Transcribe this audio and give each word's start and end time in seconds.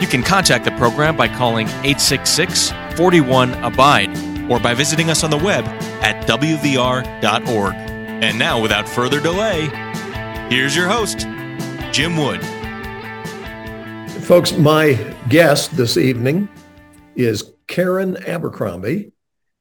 You 0.00 0.06
can 0.06 0.22
contact 0.22 0.64
the 0.64 0.70
program 0.72 1.14
by 1.14 1.28
calling 1.28 1.66
866 1.68 2.72
41 2.96 3.52
Abide 3.62 4.08
or 4.50 4.58
by 4.58 4.72
visiting 4.72 5.10
us 5.10 5.22
on 5.22 5.30
the 5.30 5.36
web 5.36 5.66
at 6.02 6.26
WVR.org. 6.26 7.74
And 7.74 8.38
now, 8.38 8.60
without 8.62 8.88
further 8.88 9.20
delay, 9.20 9.66
here's 10.48 10.74
your 10.74 10.88
host, 10.88 11.26
Jim 11.92 12.16
Wood. 12.16 12.42
Folks, 14.24 14.52
my 14.52 14.94
guest 15.28 15.76
this 15.76 15.98
evening 15.98 16.48
is 17.14 17.52
Karen 17.66 18.16
Abercrombie, 18.26 19.12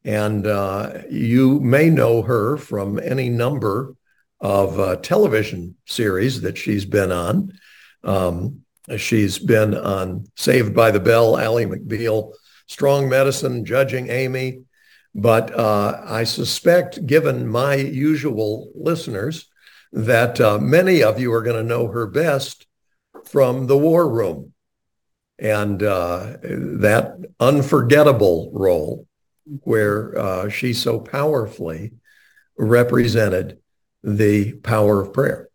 and 0.05 0.47
uh, 0.47 1.01
you 1.09 1.59
may 1.59 1.89
know 1.89 2.21
her 2.21 2.55
from 2.55 2.97
any 2.99 3.27
number 3.27 3.93
of 4.39 4.79
uh, 4.79 4.95
television 4.97 5.75
series 5.85 6.41
that 6.41 6.57
she's 6.57 6.85
been 6.85 7.11
on. 7.11 7.51
Um, 8.05 8.61
she's 8.97 9.39
been 9.39 9.75
on 9.75 10.25
Saved 10.35 10.73
by 10.73 10.91
the 10.91 10.99
Bell, 10.99 11.37
Ally 11.37 11.65
McBeal, 11.65 12.33
Strong 12.67 13.09
Medicine, 13.09 13.65
Judging 13.65 14.09
Amy. 14.09 14.63
But 15.15 15.53
uh, 15.57 16.01
I 16.05 16.23
suspect, 16.23 17.05
given 17.05 17.47
my 17.47 17.75
usual 17.75 18.71
listeners, 18.75 19.47
that 19.91 20.39
uh, 20.39 20.59
many 20.59 21.01
of 21.01 21.19
you 21.19 21.33
are 21.33 21.41
going 21.41 21.57
to 21.57 21.63
know 21.63 21.87
her 21.87 22.05
best 22.05 22.67
from 23.25 23.67
The 23.67 23.77
War 23.77 24.07
Room 24.07 24.53
and 25.39 25.81
uh, 25.81 26.37
that 26.41 27.17
unforgettable 27.39 28.51
role 28.53 29.07
where 29.61 30.17
uh, 30.17 30.49
she 30.49 30.73
so 30.73 30.99
powerfully 30.99 31.93
represented 32.57 33.59
the 34.03 34.53
power 34.53 35.01
of 35.01 35.13
prayer 35.13 35.49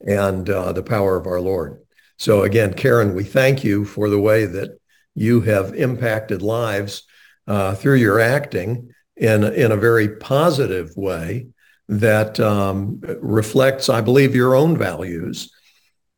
and 0.00 0.48
uh, 0.50 0.72
the 0.72 0.82
power 0.82 1.16
of 1.16 1.26
our 1.26 1.40
Lord. 1.40 1.83
So 2.24 2.44
again, 2.44 2.72
Karen, 2.72 3.14
we 3.14 3.22
thank 3.22 3.62
you 3.64 3.84
for 3.84 4.08
the 4.08 4.18
way 4.18 4.46
that 4.46 4.78
you 5.14 5.42
have 5.42 5.74
impacted 5.74 6.40
lives 6.40 7.02
uh, 7.46 7.74
through 7.74 7.96
your 7.96 8.18
acting 8.18 8.94
in, 9.14 9.44
in 9.44 9.72
a 9.72 9.76
very 9.76 10.16
positive 10.16 10.96
way 10.96 11.48
that 11.86 12.40
um, 12.40 13.02
reflects, 13.20 13.90
I 13.90 14.00
believe, 14.00 14.34
your 14.34 14.54
own 14.54 14.78
values. 14.78 15.52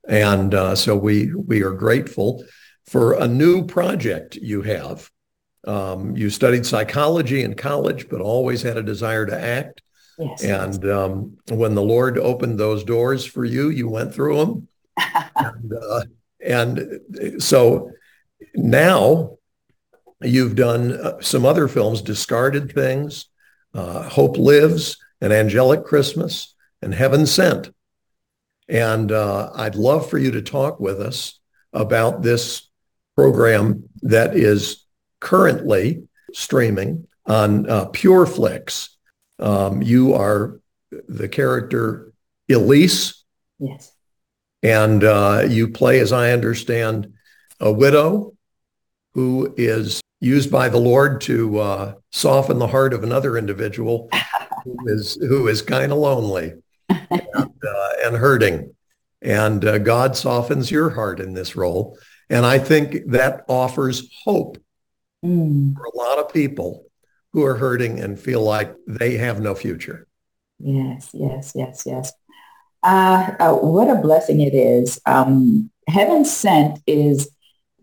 And 0.09 0.55
uh, 0.55 0.77
so 0.77 0.95
we, 0.95 1.34
we 1.34 1.65
are 1.65 1.73
grateful 1.73 2.45
for 2.87 3.15
a 3.15 3.27
new 3.27 3.67
project 3.67 4.37
you 4.37 4.62
have. 4.62 5.11
Um, 5.67 6.17
you 6.17 6.31
studied 6.31 6.67
psychology 6.67 7.43
in 7.43 7.55
college, 7.55 8.09
but 8.09 8.21
always 8.21 8.62
had 8.62 8.77
a 8.77 8.83
desire 8.84 9.27
to 9.27 9.37
act. 9.37 9.83
Yes, 10.21 10.45
and 10.45 10.89
um, 10.89 11.37
when 11.49 11.75
the 11.75 11.83
Lord 11.83 12.17
opened 12.17 12.61
those 12.61 12.84
doors 12.84 13.25
for 13.25 13.45
you, 13.45 13.71
you 13.71 13.89
went 13.89 14.15
through 14.15 14.37
them. 14.37 14.69
And, 14.97 15.73
uh, 15.73 16.03
and 16.45 17.43
so 17.43 17.91
now 18.55 19.37
you've 20.23 20.57
done 20.57 20.93
uh, 20.93 21.21
some 21.21 21.45
other 21.45 21.69
films, 21.69 22.03
Discarded 22.03 22.73
Things, 22.73 23.27
uh, 23.75 24.09
Hope 24.09 24.37
Lives, 24.37 24.97
An 25.21 25.33
Angelic 25.33 25.85
Christmas, 25.85 26.55
and 26.83 26.95
Heaven 26.95 27.27
Sent. 27.27 27.71
And 28.69 29.12
uh, 29.12 29.51
I'd 29.55 29.77
love 29.77 30.11
for 30.11 30.19
you 30.19 30.33
to 30.33 30.43
talk 30.43 30.81
with 30.81 31.01
us 31.01 31.39
about 31.73 32.23
this 32.23 32.69
program 33.15 33.89
that 34.03 34.37
is 34.37 34.85
currently 35.21 36.09
streaming 36.33 37.06
on 37.27 37.69
uh, 37.69 37.87
PureFlix. 37.87 38.91
Um, 39.39 39.83
you 39.83 40.15
are 40.15 40.61
the 41.09 41.29
character 41.29 42.12
Elise. 42.51 43.25
Yes. 43.59 43.93
And 44.62 45.05
uh, 45.05 45.44
you 45.49 45.69
play, 45.69 46.00
as 46.00 46.12
I 46.12 46.33
understand, 46.33 47.12
a 47.61 47.72
widow 47.72 48.34
who 49.15 49.55
is 49.56 50.00
used 50.21 50.50
by 50.50 50.69
the 50.69 50.78
Lord 50.78 51.21
to 51.22 51.59
uh, 51.59 51.94
soften 52.11 52.59
the 52.59 52.67
heart 52.67 52.93
of 52.93 53.03
another 53.03 53.37
individual 53.37 54.09
who 54.65 54.77
is 54.89 55.15
who 55.21 55.49
is 55.49 55.62
kind 55.62 55.93
of 55.93 55.99
lonely 55.99 56.55
and, 56.89 57.11
uh, 57.33 57.91
and, 58.05 58.17
hurting. 58.17 58.75
And 59.22 59.65
uh, 59.65 59.78
God 59.78 60.17
softens 60.17 60.71
your 60.71 60.91
heart 60.91 61.21
in 61.21 61.34
this 61.34 61.56
role. 61.56 61.99
And 62.28 62.44
I 62.44 62.59
think 62.59 63.06
that 63.06 63.44
offers 63.49 64.09
hope 64.25 64.59
mm. 65.25 65.75
for 65.75 65.84
a 65.84 65.97
lot 65.97 66.19
of 66.19 66.33
people 66.33 66.87
who 67.33 67.44
are 67.44 67.56
hurting 67.56 68.00
and 68.00 68.19
feel 68.19 68.43
like 68.43 68.75
they 68.87 69.17
have 69.17 69.41
no 69.41 69.55
future. 69.55 70.06
Yes, 70.59 71.11
yes, 71.12 71.53
yes, 71.55 71.83
yes. 71.87 72.12
Uh, 72.87 73.35
uh, 73.41 73.53
what 73.53 73.91
a 73.91 74.01
blessing 74.01 74.41
it 74.41 74.55
is. 74.55 75.01
Um, 75.07 75.73
Heaven 75.89 76.25
Sent 76.25 76.79
is 76.87 77.29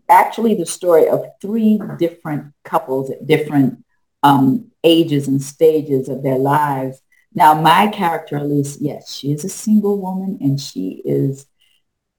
actually 0.08 0.54
the 0.54 0.64
story 0.64 1.06
of 1.08 1.26
three 1.42 1.78
different 1.98 2.54
couples 2.64 3.10
at 3.10 3.26
different 3.26 3.84
um, 4.22 4.70
ages 4.82 5.28
and 5.28 5.42
stages 5.42 6.08
of 6.08 6.22
their 6.22 6.38
lives. 6.38 7.02
Now, 7.34 7.52
my 7.52 7.88
character, 7.88 8.38
Elise, 8.38 8.78
yes, 8.80 9.12
she 9.14 9.30
is 9.30 9.44
a 9.44 9.50
single 9.50 10.00
woman 10.00 10.38
and 10.40 10.58
she 10.58 11.02
is 11.04 11.44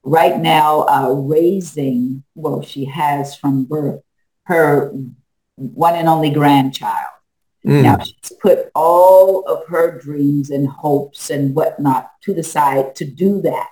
right 0.03 0.39
now 0.39 0.81
uh, 0.81 1.09
raising, 1.09 2.23
well, 2.35 2.61
she 2.61 2.85
has 2.85 3.35
from 3.35 3.65
birth, 3.65 4.03
her 4.43 4.93
one 5.55 5.95
and 5.95 6.07
only 6.07 6.29
grandchild. 6.29 7.14
Mm. 7.65 7.81
Now 7.81 7.97
she's 7.99 8.37
put 8.39 8.69
all 8.75 9.43
of 9.47 9.67
her 9.67 9.99
dreams 9.99 10.51
and 10.51 10.67
hopes 10.67 11.29
and 11.29 11.55
whatnot 11.55 12.11
to 12.21 12.33
the 12.33 12.43
side 12.43 12.95
to 12.95 13.05
do 13.05 13.41
that. 13.41 13.69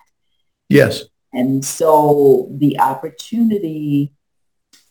Yes. 0.69 1.03
And 1.31 1.63
so 1.63 2.47
the 2.51 2.79
opportunity 2.79 4.13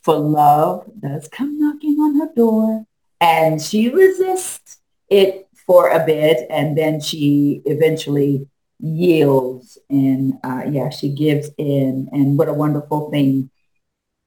for 0.03 0.19
love 0.19 0.89
does 1.01 1.29
come 1.29 1.59
knocking 1.59 1.99
on 1.99 2.21
her 2.21 2.33
door 2.35 2.85
and 3.21 3.61
she 3.61 3.89
resists 3.89 4.79
it 5.09 5.49
for 5.67 5.91
a 5.91 6.05
bit 6.05 6.47
and 6.51 6.77
then 6.77 7.01
she 7.01 7.63
eventually 7.65 8.49
yields 8.81 9.79
and 9.89 10.35
uh, 10.43 10.63
yeah, 10.69 10.91
she 10.91 11.09
gives 11.09 11.51
in 11.57 12.09
and 12.13 12.37
what 12.37 12.49
a 12.49 12.53
wonderful 12.53 13.11
thing. 13.11 13.51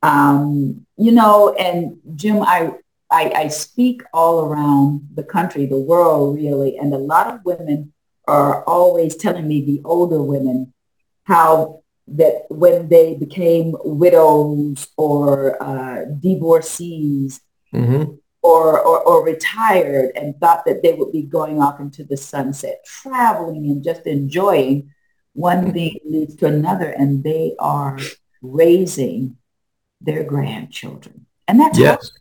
Um, 0.01 0.85
you 0.97 1.11
know, 1.11 1.53
and 1.53 1.97
Jim, 2.15 2.41
I, 2.41 2.71
I, 3.15 3.31
I 3.43 3.47
speak 3.47 4.03
all 4.13 4.45
around 4.45 5.07
the 5.13 5.23
country, 5.23 5.65
the 5.65 5.79
world 5.79 6.35
really, 6.35 6.77
and 6.77 6.93
a 6.93 6.97
lot 6.97 7.27
of 7.33 7.45
women 7.45 7.93
are 8.27 8.63
always 8.65 9.15
telling 9.15 9.47
me, 9.47 9.63
the 9.63 9.81
older 9.85 10.21
women, 10.21 10.73
how 11.23 11.81
that 12.07 12.45
when 12.49 12.89
they 12.89 13.15
became 13.15 13.75
widows 13.83 14.87
or 14.97 15.61
uh, 15.63 16.05
divorcees, 16.19 17.41
mm-hmm 17.73 18.15
or, 18.41 18.79
or, 18.79 19.01
or, 19.01 19.25
retired 19.25 20.11
and 20.15 20.39
thought 20.39 20.65
that 20.65 20.83
they 20.83 20.93
would 20.93 21.11
be 21.11 21.23
going 21.23 21.59
off 21.59 21.79
into 21.79 22.03
the 22.03 22.15
sunset, 22.15 22.85
traveling 22.85 23.65
and 23.71 23.83
just 23.83 24.05
enjoying, 24.05 24.91
one 25.33 25.73
thing 25.73 25.97
leads 26.05 26.35
to 26.35 26.45
another 26.45 26.91
and 26.91 27.23
they 27.23 27.55
are 27.57 27.97
raising 28.43 29.37
their 29.99 30.23
grandchildren. 30.23 31.25
And 31.47 31.59
that's 31.59 31.79
yes. 31.79 31.95
hard. 31.95 32.11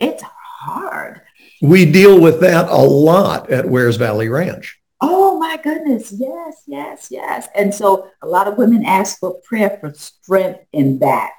It's 0.00 0.22
hard. 0.60 1.22
We 1.62 1.90
deal 1.90 2.20
with 2.20 2.40
that 2.40 2.68
a 2.68 2.76
lot 2.76 3.50
at 3.50 3.68
Wears 3.68 3.96
Valley 3.96 4.28
Ranch. 4.28 4.78
Oh 5.00 5.38
my 5.38 5.56
goodness. 5.56 6.12
Yes, 6.12 6.62
yes, 6.66 7.08
yes. 7.10 7.48
And 7.54 7.74
so 7.74 8.10
a 8.22 8.26
lot 8.26 8.46
of 8.46 8.58
women 8.58 8.84
ask 8.84 9.18
for 9.18 9.40
prayer 9.42 9.78
for 9.80 9.92
strength 9.94 10.60
in 10.72 10.98
that. 10.98 11.32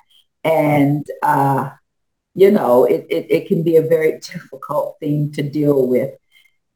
And 0.43 1.05
uh, 1.21 1.69
you 2.33 2.51
know, 2.51 2.85
it, 2.85 3.05
it, 3.09 3.27
it 3.29 3.47
can 3.47 3.63
be 3.63 3.75
a 3.75 3.81
very 3.81 4.19
difficult 4.19 4.97
thing 4.99 5.31
to 5.33 5.43
deal 5.43 5.87
with. 5.87 6.15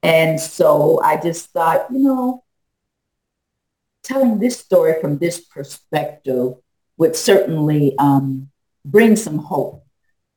And 0.04 0.40
so 0.40 1.02
I 1.02 1.20
just 1.20 1.50
thought, 1.52 1.88
you 1.92 2.00
know, 2.00 2.44
telling 4.04 4.38
this 4.40 4.60
story 4.60 5.02
from 5.02 5.18
this 5.18 5.40
perspective 5.40 6.54
would 6.98 7.16
certainly 7.16 7.96
um, 7.98 8.50
bring 8.84 9.16
some 9.16 9.40
hope 9.40 9.85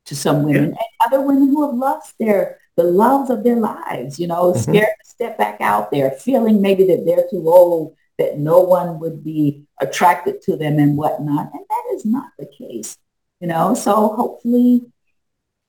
to 0.08 0.16
some 0.16 0.42
women 0.42 0.62
yeah. 0.62 0.68
and 0.68 0.76
other 1.06 1.20
women 1.20 1.48
who 1.48 1.66
have 1.66 1.76
lost 1.76 2.14
their 2.18 2.58
the 2.76 2.84
loves 2.84 3.28
of 3.28 3.42
their 3.42 3.56
lives, 3.56 4.20
you 4.20 4.26
know, 4.28 4.52
mm-hmm. 4.52 4.60
scared 4.60 4.94
to 5.02 5.10
step 5.10 5.36
back 5.36 5.60
out 5.60 5.90
there, 5.90 6.12
feeling 6.12 6.62
maybe 6.62 6.86
that 6.86 7.04
they're 7.04 7.26
too 7.28 7.48
old, 7.48 7.96
that 8.18 8.38
no 8.38 8.60
one 8.60 9.00
would 9.00 9.24
be 9.24 9.64
attracted 9.80 10.40
to 10.42 10.56
them 10.56 10.78
and 10.78 10.96
whatnot. 10.96 11.50
And 11.52 11.64
that 11.68 11.84
is 11.94 12.04
not 12.04 12.30
the 12.38 12.46
case. 12.46 12.96
You 13.40 13.48
know, 13.48 13.74
so 13.74 14.08
hopefully 14.14 14.82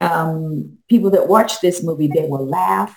um, 0.01 0.77
people 0.87 1.09
that 1.11 1.27
watch 1.27 1.61
this 1.61 1.83
movie, 1.83 2.07
they 2.07 2.27
will 2.27 2.45
laugh 2.47 2.95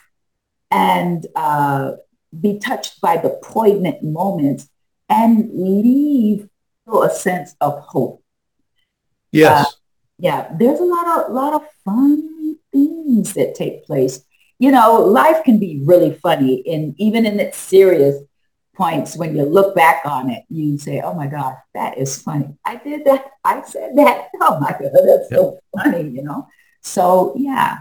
and 0.70 1.26
uh, 1.34 1.92
be 2.38 2.58
touched 2.58 3.00
by 3.00 3.16
the 3.16 3.30
poignant 3.42 4.02
moments 4.02 4.68
and 5.08 5.50
leave 5.54 6.48
a 6.86 7.10
sense 7.10 7.56
of 7.60 7.80
hope. 7.80 8.22
Yes. 9.30 9.66
Uh, 9.66 9.70
yeah, 10.22 10.54
there's 10.56 10.78
a 10.78 10.84
lot 10.84 11.06
of 11.08 11.32
lot 11.32 11.52
of 11.52 11.62
fun 11.84 12.56
things 12.72 13.34
that 13.34 13.56
take 13.56 13.84
place. 13.84 14.24
You 14.60 14.70
know, 14.70 15.00
life 15.02 15.42
can 15.44 15.58
be 15.58 15.82
really 15.84 16.14
funny, 16.14 16.62
and 16.72 16.94
even 16.96 17.26
in 17.26 17.40
its 17.40 17.58
serious 17.58 18.22
points, 18.76 19.16
when 19.16 19.36
you 19.36 19.42
look 19.42 19.74
back 19.74 20.02
on 20.04 20.30
it, 20.30 20.44
you 20.48 20.78
say, 20.78 21.00
"Oh 21.00 21.12
my 21.12 21.26
God, 21.26 21.56
that 21.74 21.98
is 21.98 22.22
funny! 22.22 22.56
I 22.64 22.76
did 22.76 23.04
that. 23.04 23.32
I 23.44 23.62
said 23.62 23.96
that. 23.96 24.28
Oh 24.40 24.60
my 24.60 24.70
God, 24.70 24.92
that's 25.04 25.28
so 25.28 25.58
funny!" 25.76 26.08
You 26.08 26.22
know. 26.22 26.46
So 26.82 27.34
yeah, 27.36 27.78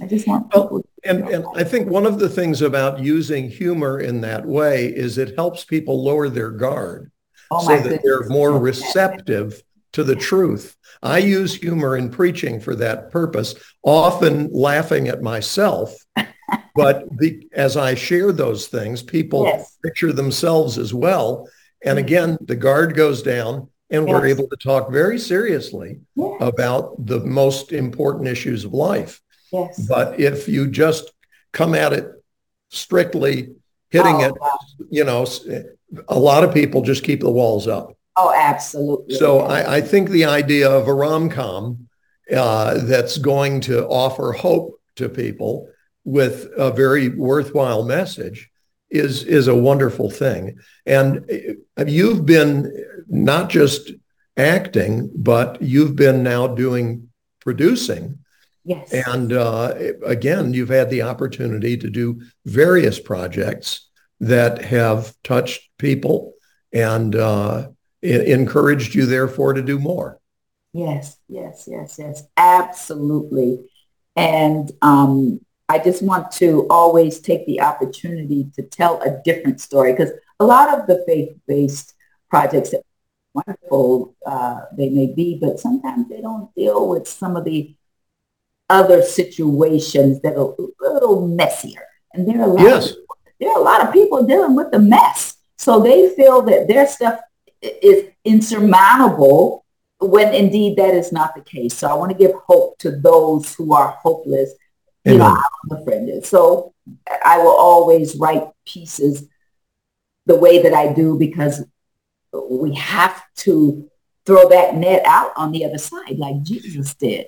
I 0.00 0.06
just 0.06 0.26
want 0.26 0.50
people. 0.50 0.82
And, 1.04 1.28
and 1.28 1.44
I 1.56 1.64
think 1.64 1.90
one 1.90 2.06
of 2.06 2.18
the 2.18 2.28
things 2.30 2.62
about 2.62 3.00
using 3.00 3.50
humor 3.50 4.00
in 4.00 4.22
that 4.22 4.46
way 4.46 4.86
is 4.86 5.18
it 5.18 5.34
helps 5.36 5.64
people 5.64 6.02
lower 6.02 6.30
their 6.30 6.52
guard 6.52 7.12
Oh 7.50 7.60
so 7.60 7.76
that 7.76 7.82
goodness. 7.82 8.02
they're 8.02 8.28
more 8.30 8.58
receptive 8.58 9.62
to 9.92 10.04
the 10.04 10.16
truth. 10.16 10.76
I 11.02 11.18
use 11.18 11.54
humor 11.54 11.96
in 11.96 12.10
preaching 12.10 12.60
for 12.60 12.74
that 12.76 13.10
purpose, 13.10 13.54
often 13.82 14.50
laughing 14.52 15.08
at 15.08 15.22
myself. 15.22 15.94
But 16.74 17.04
the, 17.18 17.48
as 17.54 17.76
I 17.76 17.94
share 17.94 18.30
those 18.32 18.66
things, 18.66 19.02
people 19.02 19.44
Yes. 19.44 19.76
picture 19.82 20.12
themselves 20.12 20.76
as 20.78 20.92
well. 20.92 21.48
And 21.84 21.98
Mhm. 21.98 22.02
again, 22.02 22.38
the 22.42 22.56
guard 22.56 22.94
goes 22.94 23.22
down 23.22 23.68
and 23.90 24.06
we're 24.06 24.26
able 24.26 24.48
to 24.48 24.56
talk 24.56 24.90
very 24.90 25.18
seriously 25.18 26.00
Yeah. 26.14 26.36
about 26.40 27.06
the 27.06 27.20
most 27.20 27.72
important 27.72 28.28
issues 28.28 28.64
of 28.64 28.72
life. 28.74 29.20
Yes. 29.50 29.80
But 29.86 30.18
if 30.20 30.48
you 30.48 30.66
just 30.66 31.12
come 31.52 31.74
at 31.74 31.92
it 31.92 32.10
strictly 32.70 33.54
hitting 33.90 34.16
oh, 34.16 34.26
it, 34.28 34.34
wow. 34.40 34.58
you 34.90 35.04
know, 35.04 35.26
a 36.08 36.18
lot 36.18 36.44
of 36.44 36.54
people 36.54 36.80
just 36.82 37.04
keep 37.04 37.20
the 37.20 37.30
walls 37.30 37.66
up. 37.68 37.92
Oh, 38.16 38.32
absolutely. 38.34 39.14
So 39.14 39.40
I, 39.40 39.76
I 39.76 39.80
think 39.80 40.10
the 40.10 40.26
idea 40.26 40.70
of 40.70 40.86
a 40.86 40.94
rom-com 40.94 41.88
uh, 42.34 42.78
that's 42.84 43.18
going 43.18 43.60
to 43.62 43.86
offer 43.86 44.32
hope 44.32 44.80
to 44.96 45.08
people 45.08 45.68
with 46.04 46.48
a 46.56 46.70
very 46.70 47.08
worthwhile 47.08 47.84
message 47.84 48.50
is 48.90 49.24
is 49.24 49.48
a 49.48 49.54
wonderful 49.54 50.10
thing. 50.10 50.58
And 50.84 51.30
uh, 51.78 51.84
you've 51.86 52.26
been 52.26 52.70
not 53.08 53.48
just 53.48 53.90
acting, 54.36 55.10
but 55.14 55.60
you've 55.62 55.96
been 55.96 56.22
now 56.22 56.46
doing 56.46 57.08
producing. 57.40 58.18
yes. 58.64 58.92
And 58.92 59.32
uh, 59.32 59.74
again, 60.04 60.54
you've 60.54 60.68
had 60.68 60.90
the 60.90 61.02
opportunity 61.02 61.76
to 61.76 61.90
do 61.90 62.22
various 62.44 63.00
projects 63.00 63.88
that 64.20 64.62
have 64.62 65.14
touched 65.24 65.68
people 65.78 66.34
and 66.72 67.16
uh, 67.16 67.68
e- 68.02 68.32
encouraged 68.32 68.94
you, 68.94 69.06
therefore, 69.06 69.52
to 69.52 69.62
do 69.62 69.78
more. 69.78 70.18
Yes, 70.72 71.18
yes, 71.28 71.68
yes, 71.70 71.96
yes, 71.98 72.22
absolutely. 72.36 73.70
And 74.16 74.70
um, 74.80 75.40
I 75.68 75.78
just 75.78 76.02
want 76.02 76.30
to 76.32 76.66
always 76.68 77.20
take 77.20 77.46
the 77.46 77.60
opportunity 77.60 78.50
to 78.56 78.62
tell 78.62 79.00
a 79.02 79.20
different 79.22 79.60
story 79.60 79.92
because 79.92 80.10
a 80.40 80.44
lot 80.44 80.78
of 80.78 80.86
the 80.86 81.04
faith-based 81.06 81.94
projects 82.30 82.70
that 82.70 82.82
wonderful 83.34 84.14
uh, 84.26 84.62
they 84.76 84.90
may 84.90 85.12
be, 85.12 85.38
but 85.40 85.58
sometimes 85.58 86.08
they 86.08 86.20
don't 86.20 86.54
deal 86.54 86.88
with 86.88 87.06
some 87.08 87.36
of 87.36 87.44
the 87.44 87.74
other 88.68 89.02
situations 89.02 90.20
that 90.22 90.36
are 90.36 90.54
a 90.58 90.92
little 90.92 91.26
messier. 91.28 91.86
And 92.14 92.26
there 92.26 92.40
are 92.40 92.48
a 92.48 92.52
lot 92.52 92.66
Yes. 92.66 92.90
of, 92.90 92.96
there 93.40 93.50
are 93.50 93.58
a 93.58 93.62
lot 93.62 93.86
of 93.86 93.92
people 93.92 94.24
dealing 94.26 94.56
with 94.56 94.70
the 94.70 94.78
mess. 94.78 95.36
So 95.58 95.80
they 95.80 96.14
feel 96.14 96.42
that 96.42 96.68
their 96.68 96.86
stuff 96.86 97.20
is 97.62 98.10
insurmountable 98.24 99.64
when 100.00 100.34
indeed 100.34 100.76
that 100.76 100.94
is 100.94 101.12
not 101.12 101.34
the 101.34 101.42
case. 101.42 101.74
So 101.74 101.88
I 101.88 101.94
want 101.94 102.10
to 102.10 102.18
give 102.18 102.32
hope 102.46 102.78
to 102.78 102.90
those 102.90 103.54
who 103.54 103.72
are 103.72 103.90
hopeless, 104.02 104.52
you 105.04 105.18
know, 105.18 105.26
Amen. 105.26 105.36
on 105.36 105.68
the 105.78 105.84
fringes. 105.84 106.28
So 106.28 106.74
I 107.24 107.38
will 107.38 107.56
always 107.56 108.16
write 108.16 108.44
pieces 108.66 109.26
the 110.26 110.36
way 110.36 110.62
that 110.62 110.74
I 110.74 110.92
do 110.92 111.18
because 111.18 111.64
we 112.32 112.74
have 112.74 113.22
to 113.36 113.88
throw 114.24 114.48
that 114.48 114.74
net 114.74 115.02
out 115.06 115.32
on 115.36 115.52
the 115.52 115.64
other 115.64 115.78
side 115.78 116.18
like 116.18 116.42
Jesus 116.42 116.94
did. 116.94 117.26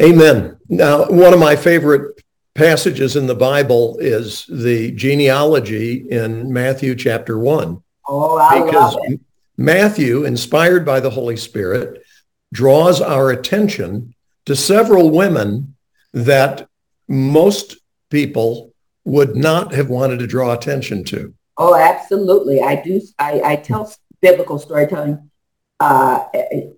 Amen. 0.00 0.58
Now, 0.68 1.06
one 1.06 1.32
of 1.32 1.40
my 1.40 1.56
favorite 1.56 2.20
passages 2.54 3.16
in 3.16 3.26
the 3.26 3.34
Bible 3.34 3.96
is 3.98 4.46
the 4.48 4.92
genealogy 4.92 6.06
in 6.10 6.52
Matthew 6.52 6.94
chapter 6.94 7.38
1. 7.38 7.82
Oh, 8.06 8.38
I 8.38 8.64
because 8.64 8.94
love 8.94 9.02
it. 9.04 9.20
Matthew, 9.56 10.24
inspired 10.24 10.84
by 10.84 11.00
the 11.00 11.10
Holy 11.10 11.36
Spirit, 11.36 12.02
draws 12.52 13.00
our 13.00 13.30
attention 13.30 14.14
to 14.46 14.56
several 14.56 15.10
women 15.10 15.74
that 16.12 16.68
most 17.08 17.76
people 18.10 18.72
would 19.04 19.36
not 19.36 19.74
have 19.74 19.88
wanted 19.88 20.18
to 20.18 20.26
draw 20.26 20.52
attention 20.52 21.04
to. 21.04 21.34
Oh, 21.56 21.74
absolutely. 21.74 22.60
I 22.60 22.76
do. 22.76 23.00
I, 23.18 23.40
I 23.44 23.56
tell 23.56 23.92
biblical 24.20 24.58
storytelling, 24.58 25.30
uh, 25.80 26.24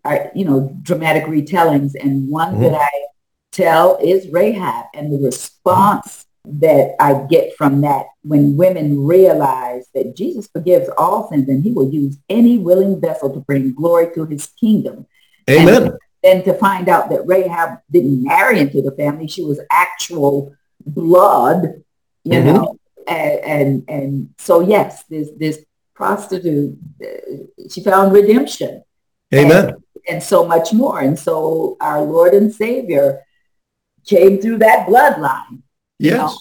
I, 0.05 0.31
you 0.34 0.44
know, 0.44 0.76
dramatic 0.82 1.25
retellings. 1.25 1.93
And 2.00 2.29
one 2.29 2.56
Mhm. 2.56 2.61
that 2.62 2.75
I 2.75 2.90
tell 3.52 3.96
is 4.02 4.29
Rahab 4.29 4.87
and 4.93 5.12
the 5.12 5.19
response 5.25 6.25
that 6.48 6.94
I 7.00 7.26
get 7.28 7.56
from 7.56 7.81
that 7.81 8.06
when 8.22 8.56
women 8.56 9.04
realize 9.04 9.88
that 9.94 10.16
Jesus 10.16 10.46
forgives 10.46 10.88
all 10.96 11.28
sins 11.28 11.48
and 11.48 11.64
he 11.64 11.72
will 11.72 11.90
use 11.90 12.16
any 12.28 12.56
willing 12.58 13.00
vessel 13.00 13.32
to 13.32 13.40
bring 13.40 13.75
glory 13.75 14.14
to 14.14 14.25
his 14.26 14.46
kingdom. 14.46 15.06
Amen. 15.50 15.96
Then 16.22 16.44
to 16.44 16.54
find 16.54 16.88
out 16.88 17.10
that 17.10 17.26
Rahab 17.26 17.81
didn't 17.90 18.22
marry 18.22 18.60
into 18.60 18.81
the 18.81 18.93
family, 18.93 19.26
she 19.26 19.44
was 19.44 19.60
actual 19.70 20.54
blood, 20.84 21.82
you 22.25 22.38
Mhm. 22.40 22.44
know. 22.44 22.76
And, 23.08 23.40
and 23.44 23.84
and 23.88 24.28
so 24.38 24.60
yes, 24.60 25.04
this 25.04 25.31
this 25.37 25.64
prostitute, 25.94 26.76
uh, 27.02 27.66
she 27.70 27.82
found 27.82 28.12
redemption 28.12 28.82
Amen. 29.34 29.76
and 30.08 30.22
so 30.22 30.44
much 30.46 30.72
more. 30.72 31.00
And 31.00 31.19
so 31.19 31.76
our 31.81 32.02
Lord 32.02 32.34
and 32.34 32.53
Savior 32.53 33.22
came 34.05 34.41
through 34.41 34.58
that 34.58 34.86
bloodline. 34.88 35.62
Yes. 35.98 36.36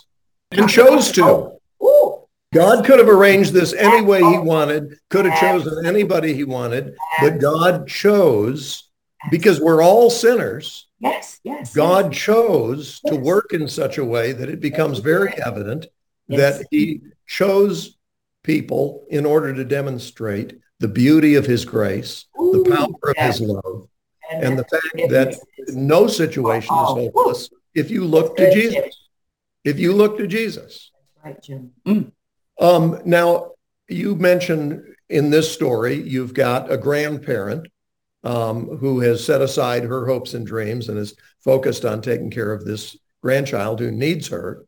And 0.51 0.69
chose 0.69 1.11
to. 1.13 1.53
Ooh, 1.83 2.27
God 2.53 2.85
could 2.85 2.99
have 2.99 3.09
arranged 3.09 3.51
this 3.51 3.73
any 3.73 4.01
way 4.01 4.19
he 4.19 4.37
wanted, 4.37 4.97
could 5.09 5.25
have 5.25 5.39
chosen 5.39 5.85
anybody 5.85 6.33
he 6.33 6.45
wanted, 6.45 6.95
but 7.19 7.39
God 7.39 7.87
chose 7.87 8.89
because 9.29 9.59
we're 9.59 9.83
all 9.83 10.09
sinners. 10.09 10.87
yes, 10.99 11.39
yes. 11.43 11.73
God 11.73 12.13
chose 12.13 13.01
to 13.07 13.15
work 13.15 13.51
in 13.51 13.67
such 13.67 13.97
a 13.97 14.05
way 14.05 14.31
that 14.31 14.49
it 14.49 14.61
becomes 14.61 14.99
very 14.99 15.33
evident 15.43 15.87
yes. 16.27 16.59
that 16.59 16.67
he 16.71 17.01
chose 17.27 17.97
people 18.43 19.05
in 19.09 19.25
order 19.25 19.53
to 19.53 19.65
demonstrate 19.65 20.57
the 20.79 20.87
beauty 20.87 21.35
of 21.35 21.45
his 21.45 21.65
grace, 21.65 22.25
the 22.35 22.63
power 22.69 23.11
of 23.11 23.17
his 23.17 23.41
love, 23.41 23.87
And, 24.31 24.43
and 24.43 24.59
the 24.59 24.63
fact 24.65 25.09
that 25.09 25.37
no 25.69 26.07
situation 26.07 26.73
is 26.73 26.89
Oh, 26.89 26.95
hopeless 26.95 27.49
if 27.73 27.89
you 27.91 28.05
look 28.05 28.37
to 28.37 28.53
Jesus. 28.53 28.95
Shit. 29.65 29.75
If 29.75 29.79
you 29.79 29.93
look 29.93 30.17
to 30.17 30.27
Jesus. 30.27 30.91
That's 30.93 31.25
right, 31.25 31.43
Jim. 31.43 31.71
Mm. 31.87 32.11
Um, 32.59 33.01
now, 33.05 33.51
you 33.87 34.15
mentioned 34.15 34.81
in 35.09 35.29
this 35.29 35.51
story, 35.51 36.01
you've 36.01 36.33
got 36.33 36.71
a 36.71 36.77
grandparent 36.77 37.67
um, 38.23 38.77
who 38.77 38.99
has 39.01 39.23
set 39.23 39.41
aside 39.41 39.83
her 39.83 40.07
hopes 40.07 40.33
and 40.33 40.45
dreams 40.45 40.89
and 40.89 40.97
is 40.97 41.15
focused 41.43 41.85
on 41.85 42.01
taking 42.01 42.31
care 42.31 42.51
of 42.51 42.65
this 42.65 42.97
grandchild 43.21 43.79
who 43.79 43.91
needs 43.91 44.27
her. 44.29 44.65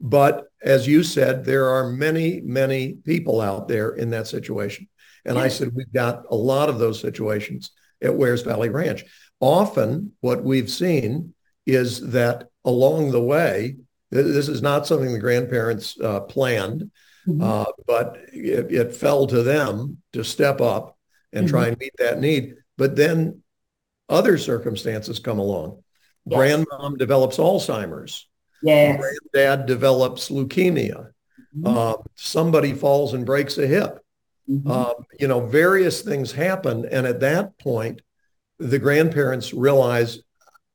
But 0.00 0.44
as 0.62 0.86
you 0.86 1.02
said, 1.02 1.44
there 1.44 1.68
are 1.68 1.90
many, 1.90 2.40
many 2.40 2.94
people 3.04 3.40
out 3.40 3.68
there 3.68 3.90
in 3.90 4.10
that 4.10 4.26
situation. 4.26 4.88
And 5.24 5.38
I 5.38 5.48
said, 5.48 5.74
we've 5.74 5.92
got 5.92 6.24
a 6.30 6.36
lot 6.36 6.68
of 6.68 6.78
those 6.78 7.00
situations 7.00 7.70
at 8.02 8.14
Wears 8.14 8.42
Valley 8.42 8.68
Ranch. 8.68 9.04
Often 9.40 10.12
what 10.20 10.44
we've 10.44 10.70
seen 10.70 11.34
is 11.66 12.10
that 12.10 12.48
along 12.64 13.10
the 13.10 13.22
way, 13.22 13.76
th- 13.76 13.83
this 14.22 14.48
is 14.48 14.62
not 14.62 14.86
something 14.86 15.12
the 15.12 15.18
grandparents 15.18 15.98
uh, 16.00 16.20
planned, 16.20 16.90
Mhm. 17.26 17.42
uh, 17.42 17.72
but 17.86 18.18
it, 18.32 18.70
it 18.72 18.94
fell 18.94 19.26
to 19.26 19.42
them 19.42 19.98
to 20.12 20.22
step 20.22 20.60
up 20.60 20.96
and 21.32 21.48
try 21.48 21.68
and 21.68 21.78
meet 21.78 21.94
that 21.98 22.20
need. 22.20 22.54
But 22.76 22.96
then 22.96 23.42
other 24.08 24.36
circumstances 24.38 25.18
come 25.18 25.38
along. 25.38 25.82
Yes. 26.26 26.38
Grandmom 26.38 26.98
develops 26.98 27.38
Alzheimer's. 27.38 28.28
Yes. 28.62 29.00
Granddad 29.32 29.66
develops 29.66 30.28
leukemia. 30.30 31.10
Mhm. 31.56 31.66
Uh, 31.76 31.96
somebody 32.14 32.72
falls 32.72 33.14
and 33.14 33.24
breaks 33.26 33.58
a 33.58 33.66
hip. 33.66 33.98
Mhm. 34.48 34.70
Uh, 34.70 34.94
you 35.18 35.26
know, 35.28 35.40
various 35.46 36.02
things 36.02 36.32
happen. 36.32 36.84
And 36.90 37.06
at 37.06 37.20
that 37.20 37.58
point, 37.58 38.02
the 38.58 38.78
grandparents 38.78 39.52
realize 39.54 40.20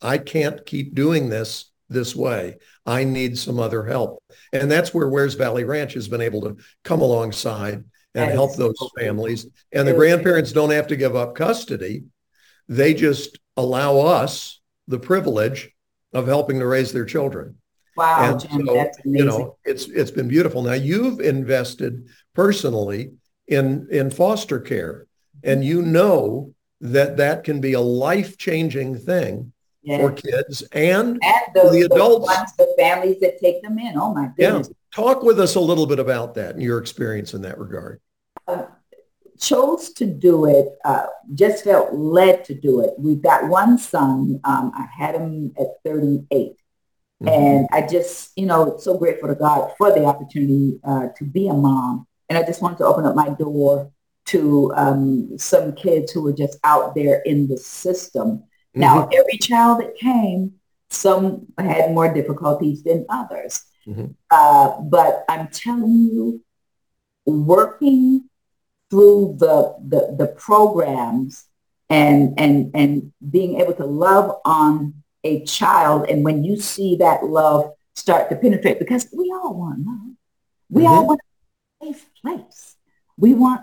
I 0.01 0.17
can't 0.17 0.65
keep 0.65 0.95
doing 0.95 1.29
this 1.29 1.65
this 1.89 2.15
way. 2.15 2.57
I 2.89 3.03
need 3.03 3.37
some 3.37 3.59
other 3.59 3.85
help. 3.85 4.23
And 4.51 4.69
that's 4.69 4.93
where 4.93 5.07
Wears 5.07 5.35
Valley 5.35 5.63
Ranch 5.63 5.93
has 5.93 6.07
been 6.07 6.21
able 6.21 6.41
to 6.41 6.57
come 6.83 7.01
alongside 7.01 7.83
and 8.15 8.31
help 8.31 8.55
those 8.55 8.75
families. 8.97 9.45
And 9.71 9.87
the 9.87 9.93
grandparents 9.93 10.51
don't 10.51 10.71
have 10.71 10.87
to 10.87 10.95
give 10.95 11.15
up 11.15 11.35
custody. 11.35 12.05
They 12.67 12.93
just 12.93 13.39
allow 13.55 13.99
us 13.99 14.59
the 14.87 14.99
privilege 14.99 15.71
of 16.13 16.27
helping 16.27 16.59
to 16.59 16.65
raise 16.65 16.91
their 16.91 17.05
children. 17.05 17.55
Wow, 17.95 18.37
Jim, 18.37 18.65
so, 18.65 18.73
that's 18.73 18.97
amazing. 19.05 19.19
You 19.19 19.25
know, 19.25 19.57
it's 19.65 19.87
it's 19.87 20.11
been 20.11 20.27
beautiful. 20.27 20.61
Now 20.61 20.73
you've 20.73 21.19
invested 21.19 22.07
personally 22.33 23.11
in 23.47 23.87
in 23.91 24.09
foster 24.09 24.59
care, 24.59 25.05
and 25.43 25.65
you 25.65 25.81
know 25.81 26.53
that 26.81 27.17
that 27.17 27.43
can 27.43 27.59
be 27.59 27.73
a 27.73 27.81
life 27.81 28.37
changing 28.37 28.97
thing 28.97 29.51
for 29.85 30.11
kids 30.11 30.61
and, 30.73 31.19
and 31.23 31.55
those, 31.55 31.71
the 31.71 31.81
adults, 31.81 32.25
ones, 32.25 32.53
the 32.57 32.73
families 32.77 33.19
that 33.21 33.39
take 33.39 33.61
them 33.61 33.79
in. 33.79 33.97
Oh 33.97 34.13
my 34.13 34.29
goodness! 34.37 34.67
Yeah. 34.67 34.73
Talk 34.91 35.23
with 35.23 35.39
us 35.39 35.55
a 35.55 35.59
little 35.59 35.85
bit 35.85 35.99
about 35.99 36.35
that 36.35 36.55
and 36.55 36.63
your 36.63 36.79
experience 36.79 37.33
in 37.33 37.41
that 37.43 37.57
regard. 37.57 38.01
Uh, 38.47 38.65
chose 39.39 39.91
to 39.93 40.05
do 40.05 40.45
it. 40.45 40.67
Uh, 40.83 41.05
just 41.33 41.63
felt 41.63 41.93
led 41.93 42.43
to 42.45 42.53
do 42.53 42.81
it. 42.81 42.93
We've 42.97 43.21
got 43.21 43.47
one 43.47 43.77
son. 43.77 44.39
Um, 44.43 44.71
I 44.75 44.87
had 44.91 45.15
him 45.15 45.53
at 45.59 45.67
38. 45.85 46.27
Mm-hmm. 47.21 47.27
And 47.27 47.67
I 47.71 47.85
just, 47.85 48.31
you 48.37 48.45
know, 48.45 48.77
so 48.77 48.97
grateful 48.97 49.29
to 49.29 49.35
God 49.35 49.71
for 49.77 49.91
the 49.91 50.05
opportunity 50.05 50.79
uh, 50.83 51.07
to 51.17 51.23
be 51.23 51.47
a 51.47 51.53
mom. 51.53 52.07
And 52.29 52.37
I 52.37 52.43
just 52.43 52.61
wanted 52.61 52.77
to 52.79 52.85
open 52.85 53.05
up 53.05 53.15
my 53.15 53.29
door 53.29 53.91
to 54.27 54.73
um, 54.75 55.37
some 55.37 55.73
kids 55.73 56.11
who 56.11 56.21
were 56.21 56.33
just 56.33 56.59
out 56.63 56.93
there 56.95 57.21
in 57.21 57.47
the 57.47 57.57
system 57.57 58.43
Mm-hmm. 58.75 58.81
Now, 58.81 59.09
every 59.11 59.37
child 59.37 59.81
that 59.81 59.95
came, 59.95 60.53
some 60.89 61.47
had 61.57 61.91
more 61.91 62.13
difficulties 62.13 62.83
than 62.83 63.05
others. 63.09 63.63
Mm-hmm. 63.87 64.07
Uh, 64.29 64.81
but 64.81 65.25
I'm 65.27 65.47
telling 65.47 66.09
you, 66.11 66.43
working 67.25 68.29
through 68.89 69.35
the, 69.39 69.75
the, 69.87 70.15
the 70.17 70.27
programs 70.27 71.45
and, 71.89 72.39
and, 72.39 72.71
and 72.73 73.13
being 73.29 73.59
able 73.59 73.73
to 73.73 73.85
love 73.85 74.39
on 74.45 74.95
a 75.23 75.43
child, 75.45 76.09
and 76.09 76.23
when 76.23 76.43
you 76.43 76.59
see 76.59 76.95
that 76.95 77.23
love 77.25 77.71
start 77.93 78.29
to 78.29 78.35
penetrate, 78.35 78.79
because 78.79 79.07
we 79.15 79.31
all 79.31 79.53
want 79.53 79.85
love. 79.85 80.15
We 80.69 80.83
mm-hmm. 80.83 80.91
all 80.91 81.07
want 81.07 81.21
a 81.81 81.85
safe 81.85 82.05
place. 82.21 82.75
We 83.17 83.33
want 83.33 83.61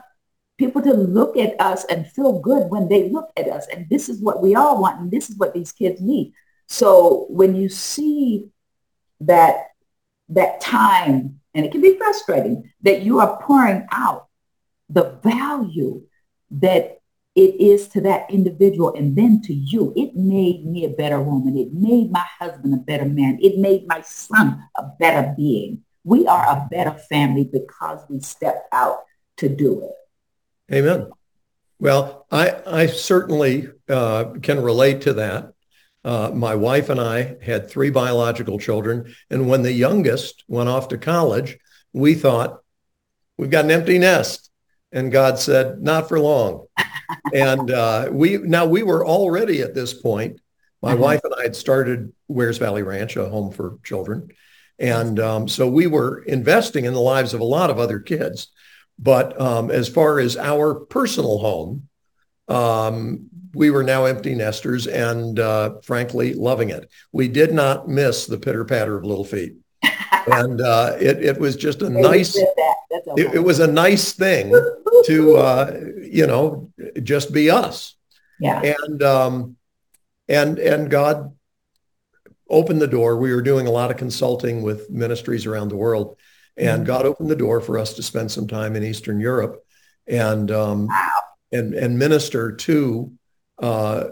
people 0.58 0.82
to 0.82 0.94
look 0.94 1.36
at 1.36 1.60
us 1.60 1.84
and 1.84 2.06
feel 2.06 2.40
good 2.40 2.70
when 2.70 2.88
they 2.88 3.10
look 3.10 3.30
at 3.36 3.48
us. 3.48 3.66
And 3.68 3.88
this 3.90 4.08
is 4.08 4.20
what 4.20 4.42
we 4.42 4.54
all 4.54 4.80
want. 4.80 5.00
And 5.00 5.10
this 5.10 5.28
is 5.30 5.36
what 5.36 5.54
these 5.54 5.72
kids 5.72 6.00
need. 6.00 6.32
So 6.66 7.26
when 7.28 7.54
you 7.54 7.68
see 7.68 8.48
that, 9.20 9.68
that 10.30 10.60
time, 10.60 11.40
and 11.54 11.64
it 11.64 11.72
can 11.72 11.80
be 11.80 11.96
frustrating 11.96 12.70
that 12.82 13.02
you 13.02 13.20
are 13.20 13.40
pouring 13.42 13.86
out 13.92 14.28
the 14.88 15.18
value 15.22 16.02
that 16.50 17.00
it 17.34 17.60
is 17.60 17.88
to 17.88 18.00
that 18.00 18.30
individual 18.30 18.94
and 18.94 19.14
then 19.14 19.42
to 19.42 19.52
you. 19.52 19.92
It 19.94 20.16
made 20.16 20.64
me 20.64 20.84
a 20.84 20.88
better 20.88 21.20
woman. 21.20 21.56
It 21.56 21.72
made 21.72 22.10
my 22.10 22.24
husband 22.38 22.72
a 22.72 22.78
better 22.78 23.04
man. 23.04 23.38
It 23.42 23.58
made 23.58 23.86
my 23.86 24.00
son 24.00 24.62
a 24.74 24.84
better 24.98 25.34
being. 25.36 25.82
We 26.02 26.26
are 26.26 26.46
a 26.46 26.66
better 26.70 26.92
family 26.92 27.44
because 27.44 28.00
we 28.08 28.20
stepped 28.20 28.68
out 28.72 29.00
to 29.36 29.50
do 29.50 29.82
it. 29.82 29.92
Amen. 30.72 31.10
Well, 31.78 32.26
I, 32.30 32.56
I 32.66 32.86
certainly 32.86 33.68
uh, 33.88 34.34
can 34.42 34.62
relate 34.62 35.02
to 35.02 35.14
that. 35.14 35.52
Uh, 36.04 36.30
my 36.32 36.54
wife 36.54 36.88
and 36.88 37.00
I 37.00 37.36
had 37.42 37.68
three 37.68 37.90
biological 37.90 38.58
children. 38.58 39.14
And 39.30 39.48
when 39.48 39.62
the 39.62 39.72
youngest 39.72 40.44
went 40.48 40.68
off 40.68 40.88
to 40.88 40.98
college, 40.98 41.58
we 41.92 42.14
thought, 42.14 42.60
we've 43.36 43.50
got 43.50 43.64
an 43.64 43.70
empty 43.70 43.98
nest. 43.98 44.50
And 44.92 45.12
God 45.12 45.38
said, 45.38 45.82
not 45.82 46.08
for 46.08 46.18
long. 46.20 46.66
and 47.34 47.70
uh, 47.70 48.08
we 48.10 48.38
now 48.38 48.66
we 48.66 48.82
were 48.82 49.04
already 49.04 49.62
at 49.62 49.74
this 49.74 49.92
point. 49.92 50.40
My 50.82 50.92
uh-huh. 50.92 51.02
wife 51.02 51.20
and 51.24 51.34
I 51.38 51.42
had 51.42 51.56
started 51.56 52.12
Wears 52.28 52.58
Valley 52.58 52.82
Ranch, 52.82 53.16
a 53.16 53.28
home 53.28 53.50
for 53.50 53.78
children. 53.82 54.30
And 54.78 55.18
um, 55.18 55.48
so 55.48 55.68
we 55.68 55.86
were 55.86 56.22
investing 56.22 56.84
in 56.84 56.94
the 56.94 57.00
lives 57.00 57.34
of 57.34 57.40
a 57.40 57.44
lot 57.44 57.70
of 57.70 57.78
other 57.78 57.98
kids. 57.98 58.48
But 58.98 59.38
um, 59.40 59.70
as 59.70 59.88
far 59.88 60.18
as 60.18 60.36
our 60.36 60.74
personal 60.74 61.38
home, 61.38 61.88
um, 62.48 63.28
we 63.54 63.70
were 63.70 63.82
now 63.82 64.04
empty 64.04 64.34
nesters 64.34 64.86
and 64.86 65.38
uh, 65.38 65.80
frankly 65.82 66.34
loving 66.34 66.70
it. 66.70 66.90
We 67.12 67.28
did 67.28 67.52
not 67.52 67.88
miss 67.88 68.26
the 68.26 68.38
pitter 68.38 68.64
patter 68.64 68.96
of 68.96 69.04
little 69.04 69.24
feet. 69.24 69.56
and 70.26 70.60
uh, 70.60 70.96
it, 71.00 71.24
it 71.24 71.38
was 71.38 71.56
just 71.56 71.82
a 71.82 71.90
nice, 71.90 72.36
it, 72.36 73.34
it, 73.34 73.44
was 73.44 73.60
a 73.60 73.66
nice 73.66 74.12
thing 74.12 74.50
to, 75.06 75.36
uh, 75.36 75.80
you 76.02 76.26
know, 76.26 76.70
just 77.02 77.32
be 77.32 77.50
us. 77.50 77.96
Yeah. 78.40 78.74
And, 78.84 79.02
um, 79.02 79.56
and, 80.28 80.58
and 80.58 80.90
God 80.90 81.34
opened 82.48 82.80
the 82.80 82.86
door. 82.86 83.16
We 83.16 83.34
were 83.34 83.42
doing 83.42 83.66
a 83.66 83.70
lot 83.70 83.90
of 83.90 83.96
consulting 83.96 84.62
with 84.62 84.90
ministries 84.90 85.46
around 85.46 85.68
the 85.68 85.76
world 85.76 86.16
and. 86.56 86.86
God 86.86 87.06
opened 87.06 87.30
the 87.30 87.36
door 87.36 87.60
for 87.60 87.78
us 87.78 87.94
to 87.94 88.02
spend 88.02 88.30
some 88.30 88.46
time 88.46 88.76
in 88.76 88.84
Eastern 88.84 89.20
Europe 89.20 89.62
and 90.06 90.50
um, 90.50 90.86
wow. 90.86 91.10
and 91.52 91.74
and 91.74 91.98
minister 91.98 92.52
to 92.52 93.12
uh, 93.58 94.04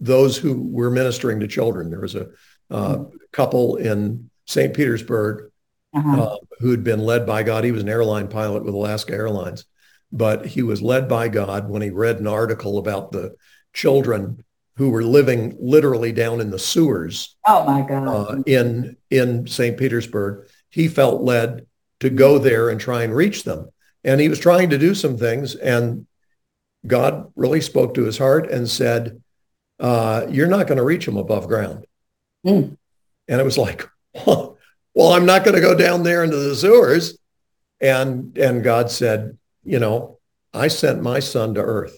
those 0.00 0.36
who 0.36 0.62
were 0.70 0.90
ministering 0.90 1.40
to 1.40 1.48
children. 1.48 1.90
There 1.90 2.00
was 2.00 2.14
a 2.14 2.28
uh, 2.70 2.96
mm-hmm. 2.96 3.16
couple 3.32 3.76
in 3.76 4.30
St. 4.46 4.74
Petersburg 4.74 5.50
uh-huh. 5.94 6.22
uh, 6.22 6.36
who 6.60 6.70
had 6.70 6.84
been 6.84 7.00
led 7.00 7.26
by 7.26 7.42
God. 7.42 7.64
He 7.64 7.72
was 7.72 7.82
an 7.82 7.88
airline 7.88 8.28
pilot 8.28 8.64
with 8.64 8.74
Alaska 8.74 9.12
Airlines, 9.12 9.66
but 10.10 10.46
he 10.46 10.62
was 10.62 10.82
led 10.82 11.08
by 11.08 11.28
God 11.28 11.68
when 11.68 11.82
he 11.82 11.90
read 11.90 12.18
an 12.18 12.26
article 12.26 12.78
about 12.78 13.12
the 13.12 13.34
children 13.72 14.44
who 14.76 14.90
were 14.90 15.04
living 15.04 15.54
literally 15.60 16.12
down 16.12 16.40
in 16.40 16.50
the 16.50 16.58
sewers. 16.58 17.36
Oh 17.46 17.64
my 17.66 17.86
God! 17.86 18.08
Uh, 18.08 18.42
in 18.46 18.96
in 19.10 19.46
St. 19.46 19.76
Petersburg, 19.76 20.48
he 20.70 20.88
felt 20.88 21.22
led 21.22 21.66
to 22.02 22.10
go 22.10 22.38
there 22.38 22.68
and 22.68 22.80
try 22.80 23.02
and 23.02 23.14
reach 23.14 23.44
them. 23.44 23.70
And 24.04 24.20
he 24.20 24.28
was 24.28 24.38
trying 24.38 24.70
to 24.70 24.78
do 24.78 24.94
some 24.94 25.16
things 25.16 25.54
and 25.54 26.06
God 26.84 27.32
really 27.36 27.60
spoke 27.60 27.94
to 27.94 28.04
his 28.04 28.18
heart 28.18 28.50
and 28.50 28.68
said, 28.68 29.22
uh, 29.78 30.26
you're 30.28 30.48
not 30.48 30.66
going 30.66 30.78
to 30.78 30.84
reach 30.84 31.06
them 31.06 31.16
above 31.16 31.46
ground. 31.46 31.86
Mm. 32.44 32.76
And 33.28 33.40
it 33.40 33.44
was 33.44 33.56
like, 33.56 33.88
well, 34.26 34.56
I'm 34.98 35.26
not 35.26 35.44
going 35.44 35.54
to 35.54 35.60
go 35.60 35.76
down 35.76 36.02
there 36.02 36.24
into 36.24 36.36
the 36.36 36.56
sewers. 36.56 37.16
And, 37.80 38.36
and 38.36 38.64
God 38.64 38.90
said, 38.90 39.38
you 39.62 39.78
know, 39.78 40.18
I 40.52 40.68
sent 40.68 41.02
my 41.02 41.20
son 41.20 41.54
to 41.54 41.60
earth 41.60 41.96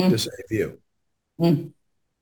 mm. 0.00 0.10
to 0.10 0.18
save 0.18 0.50
you. 0.50 0.80
Mm. 1.40 1.72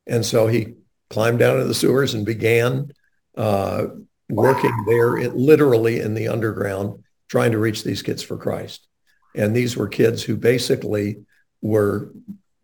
And 0.06 0.24
so 0.24 0.46
he 0.46 0.76
climbed 1.10 1.40
down 1.40 1.56
into 1.56 1.68
the 1.68 1.74
sewers 1.74 2.14
and 2.14 2.24
began 2.24 2.90
uh, 3.36 3.84
working 4.30 4.84
there, 4.86 5.18
it, 5.18 5.36
literally 5.36 6.00
in 6.00 6.14
the 6.14 6.28
underground 6.28 7.04
trying 7.28 7.52
to 7.52 7.58
reach 7.58 7.84
these 7.84 8.02
kids 8.02 8.22
for 8.22 8.36
Christ. 8.36 8.86
And 9.34 9.54
these 9.54 9.76
were 9.76 9.88
kids 9.88 10.22
who 10.22 10.36
basically 10.36 11.24
were 11.60 12.12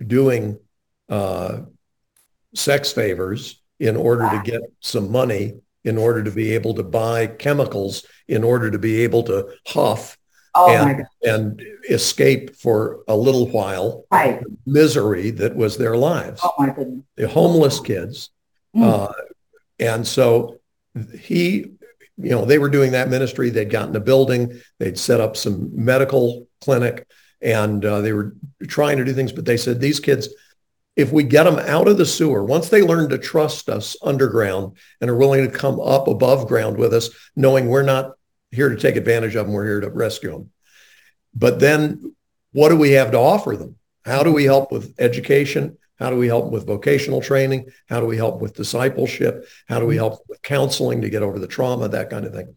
doing 0.04 0.58
uh, 1.08 1.60
sex 2.54 2.92
favors 2.92 3.60
in 3.78 3.96
order 3.96 4.28
to 4.30 4.42
get 4.44 4.62
some 4.80 5.10
money, 5.10 5.60
in 5.84 5.98
order 5.98 6.22
to 6.22 6.30
be 6.30 6.52
able 6.52 6.74
to 6.74 6.82
buy 6.82 7.26
chemicals, 7.26 8.06
in 8.28 8.42
order 8.42 8.70
to 8.70 8.78
be 8.78 9.02
able 9.02 9.22
to 9.24 9.50
huff 9.66 10.16
oh 10.54 10.74
and, 10.74 11.04
and 11.22 11.62
escape 11.90 12.56
for 12.56 13.04
a 13.08 13.16
little 13.16 13.48
while 13.48 14.04
right. 14.10 14.42
misery 14.66 15.30
that 15.30 15.54
was 15.54 15.76
their 15.76 15.96
lives. 15.96 16.40
Oh 16.42 16.52
my 16.58 16.70
goodness. 16.70 17.04
The 17.16 17.28
homeless 17.28 17.80
kids. 17.80 18.30
Mm. 18.74 18.82
Uh, 18.82 19.12
and 19.78 20.06
so 20.06 20.60
he 21.18 21.72
you 22.16 22.30
know, 22.30 22.44
they 22.44 22.58
were 22.58 22.68
doing 22.68 22.92
that 22.92 23.08
ministry. 23.08 23.50
They'd 23.50 23.70
gotten 23.70 23.96
a 23.96 24.00
building. 24.00 24.60
They'd 24.78 24.98
set 24.98 25.20
up 25.20 25.36
some 25.36 25.70
medical 25.72 26.46
clinic 26.60 27.06
and 27.40 27.84
uh, 27.84 28.00
they 28.00 28.12
were 28.12 28.34
trying 28.68 28.98
to 28.98 29.04
do 29.04 29.12
things. 29.12 29.32
But 29.32 29.44
they 29.44 29.56
said, 29.56 29.80
these 29.80 30.00
kids, 30.00 30.28
if 30.96 31.12
we 31.12 31.24
get 31.24 31.44
them 31.44 31.58
out 31.58 31.88
of 31.88 31.98
the 31.98 32.06
sewer, 32.06 32.44
once 32.44 32.68
they 32.68 32.82
learn 32.82 33.08
to 33.10 33.18
trust 33.18 33.68
us 33.68 33.96
underground 34.02 34.76
and 35.00 35.10
are 35.10 35.16
willing 35.16 35.44
to 35.44 35.56
come 35.56 35.80
up 35.80 36.06
above 36.06 36.46
ground 36.46 36.78
with 36.78 36.94
us, 36.94 37.10
knowing 37.34 37.68
we're 37.68 37.82
not 37.82 38.12
here 38.52 38.68
to 38.68 38.76
take 38.76 38.96
advantage 38.96 39.34
of 39.34 39.46
them, 39.46 39.54
we're 39.54 39.66
here 39.66 39.80
to 39.80 39.90
rescue 39.90 40.30
them. 40.30 40.50
But 41.34 41.58
then 41.58 42.14
what 42.52 42.68
do 42.68 42.76
we 42.76 42.92
have 42.92 43.10
to 43.10 43.18
offer 43.18 43.56
them? 43.56 43.76
How 44.04 44.22
do 44.22 44.32
we 44.32 44.44
help 44.44 44.70
with 44.70 44.94
education? 44.98 45.76
How 46.04 46.10
do 46.10 46.18
we 46.18 46.26
help 46.26 46.52
with 46.52 46.66
vocational 46.66 47.22
training? 47.22 47.70
How 47.88 47.98
do 47.98 48.04
we 48.04 48.18
help 48.18 48.42
with 48.42 48.54
discipleship? 48.54 49.48
How 49.68 49.80
do 49.80 49.86
we 49.86 49.94
mm-hmm. 49.94 50.00
help 50.00 50.20
with 50.28 50.42
counseling 50.42 51.00
to 51.00 51.08
get 51.08 51.22
over 51.22 51.38
the 51.38 51.46
trauma, 51.46 51.88
that 51.88 52.10
kind 52.10 52.26
of 52.26 52.34
thing? 52.34 52.54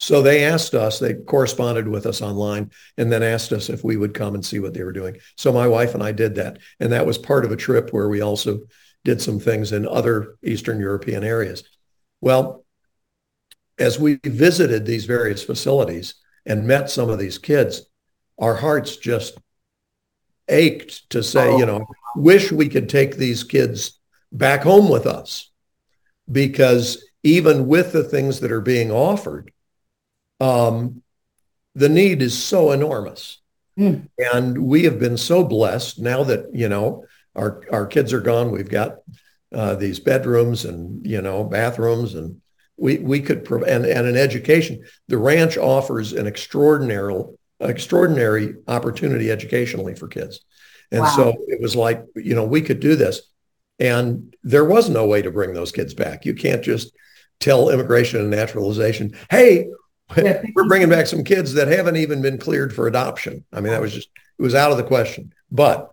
So 0.00 0.20
they 0.20 0.44
asked 0.44 0.74
us, 0.74 0.98
they 0.98 1.14
corresponded 1.14 1.86
with 1.86 2.06
us 2.06 2.20
online 2.20 2.72
and 2.96 3.12
then 3.12 3.22
asked 3.22 3.52
us 3.52 3.68
if 3.70 3.84
we 3.84 3.96
would 3.96 4.14
come 4.14 4.34
and 4.34 4.44
see 4.44 4.58
what 4.58 4.74
they 4.74 4.82
were 4.82 4.90
doing. 4.90 5.16
So 5.36 5.52
my 5.52 5.68
wife 5.68 5.94
and 5.94 6.02
I 6.02 6.10
did 6.10 6.34
that. 6.34 6.58
And 6.80 6.90
that 6.90 7.06
was 7.06 7.18
part 7.18 7.44
of 7.44 7.52
a 7.52 7.56
trip 7.56 7.90
where 7.92 8.08
we 8.08 8.20
also 8.20 8.62
did 9.04 9.22
some 9.22 9.38
things 9.38 9.70
in 9.70 9.86
other 9.86 10.34
Eastern 10.42 10.80
European 10.80 11.22
areas. 11.22 11.62
Well, 12.20 12.64
as 13.78 13.96
we 14.00 14.18
visited 14.24 14.86
these 14.86 15.04
various 15.04 15.44
facilities 15.44 16.14
and 16.44 16.66
met 16.66 16.90
some 16.90 17.10
of 17.10 17.20
these 17.20 17.38
kids, 17.38 17.82
our 18.40 18.56
hearts 18.56 18.96
just 18.96 19.38
ached 20.48 21.10
to 21.10 21.22
say, 21.22 21.48
oh. 21.48 21.58
you 21.58 21.66
know, 21.66 21.86
wish 22.16 22.50
we 22.50 22.68
could 22.68 22.88
take 22.88 23.16
these 23.16 23.44
kids 23.44 23.98
back 24.32 24.62
home 24.62 24.88
with 24.88 25.06
us 25.06 25.50
because 26.30 27.04
even 27.22 27.66
with 27.66 27.92
the 27.92 28.04
things 28.04 28.40
that 28.40 28.52
are 28.52 28.60
being 28.60 28.90
offered, 28.90 29.52
um, 30.40 31.02
the 31.74 31.88
need 31.88 32.22
is 32.22 32.36
so 32.36 32.72
enormous. 32.72 33.40
Mm. 33.78 34.08
And 34.32 34.58
we 34.58 34.84
have 34.84 34.98
been 34.98 35.16
so 35.16 35.44
blessed 35.44 36.00
now 36.00 36.24
that, 36.24 36.46
you 36.52 36.68
know, 36.68 37.04
our, 37.34 37.62
our 37.70 37.86
kids 37.86 38.12
are 38.12 38.20
gone. 38.20 38.50
We've 38.50 38.68
got 38.68 38.98
uh, 39.54 39.76
these 39.76 40.00
bedrooms 40.00 40.64
and, 40.64 41.06
you 41.06 41.22
know, 41.22 41.44
bathrooms 41.44 42.14
and 42.14 42.40
we, 42.76 42.98
we 42.98 43.20
could, 43.20 43.44
prov- 43.44 43.62
and, 43.62 43.84
and 43.84 44.06
an 44.06 44.16
education. 44.16 44.84
The 45.08 45.18
ranch 45.18 45.56
offers 45.56 46.12
an 46.12 46.26
extraordinary, 46.26 47.24
extraordinary 47.60 48.54
opportunity 48.66 49.30
educationally 49.30 49.94
for 49.94 50.08
kids. 50.08 50.40
And 50.90 51.00
wow. 51.02 51.16
so 51.16 51.34
it 51.48 51.60
was 51.60 51.76
like, 51.76 52.04
you 52.16 52.34
know, 52.34 52.44
we 52.44 52.62
could 52.62 52.80
do 52.80 52.96
this. 52.96 53.22
And 53.78 54.34
there 54.42 54.64
was 54.64 54.88
no 54.88 55.06
way 55.06 55.22
to 55.22 55.30
bring 55.30 55.52
those 55.52 55.72
kids 55.72 55.94
back. 55.94 56.24
You 56.24 56.34
can't 56.34 56.62
just 56.62 56.92
tell 57.40 57.70
immigration 57.70 58.20
and 58.20 58.30
naturalization, 58.30 59.16
hey, 59.30 59.68
yeah. 60.16 60.42
we're 60.54 60.66
bringing 60.68 60.88
back 60.88 61.06
some 61.06 61.22
kids 61.22 61.54
that 61.54 61.68
haven't 61.68 61.96
even 61.96 62.22
been 62.22 62.38
cleared 62.38 62.74
for 62.74 62.86
adoption. 62.86 63.44
I 63.52 63.60
mean, 63.60 63.72
that 63.72 63.80
was 63.80 63.92
just, 63.92 64.08
it 64.38 64.42
was 64.42 64.54
out 64.54 64.72
of 64.72 64.78
the 64.78 64.84
question. 64.84 65.32
But 65.50 65.92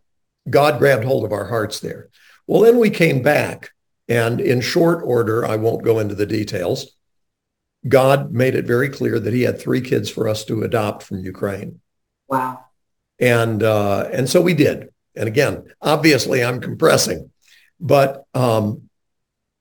God 0.49 0.79
grabbed 0.79 1.03
hold 1.03 1.25
of 1.25 1.33
our 1.33 1.45
hearts 1.45 1.79
there. 1.79 2.09
Well, 2.47 2.61
then 2.61 2.79
we 2.79 2.89
came 2.89 3.21
back 3.21 3.71
and 4.07 4.39
in 4.39 4.61
short 4.61 5.03
order, 5.03 5.45
I 5.45 5.55
won't 5.55 5.83
go 5.83 5.99
into 5.99 6.15
the 6.15 6.25
details. 6.25 6.94
God 7.87 8.31
made 8.31 8.55
it 8.55 8.65
very 8.65 8.89
clear 8.89 9.19
that 9.19 9.33
he 9.33 9.43
had 9.43 9.59
three 9.59 9.81
kids 9.81 10.09
for 10.09 10.27
us 10.27 10.45
to 10.45 10.63
adopt 10.63 11.03
from 11.03 11.19
Ukraine. 11.19 11.81
Wow. 12.27 12.65
And, 13.19 13.61
uh, 13.63 14.09
and 14.11 14.29
so 14.29 14.41
we 14.41 14.53
did. 14.53 14.89
And 15.15 15.27
again, 15.27 15.65
obviously 15.81 16.43
I'm 16.43 16.59
compressing, 16.59 17.31
but 17.79 18.25
um, 18.33 18.89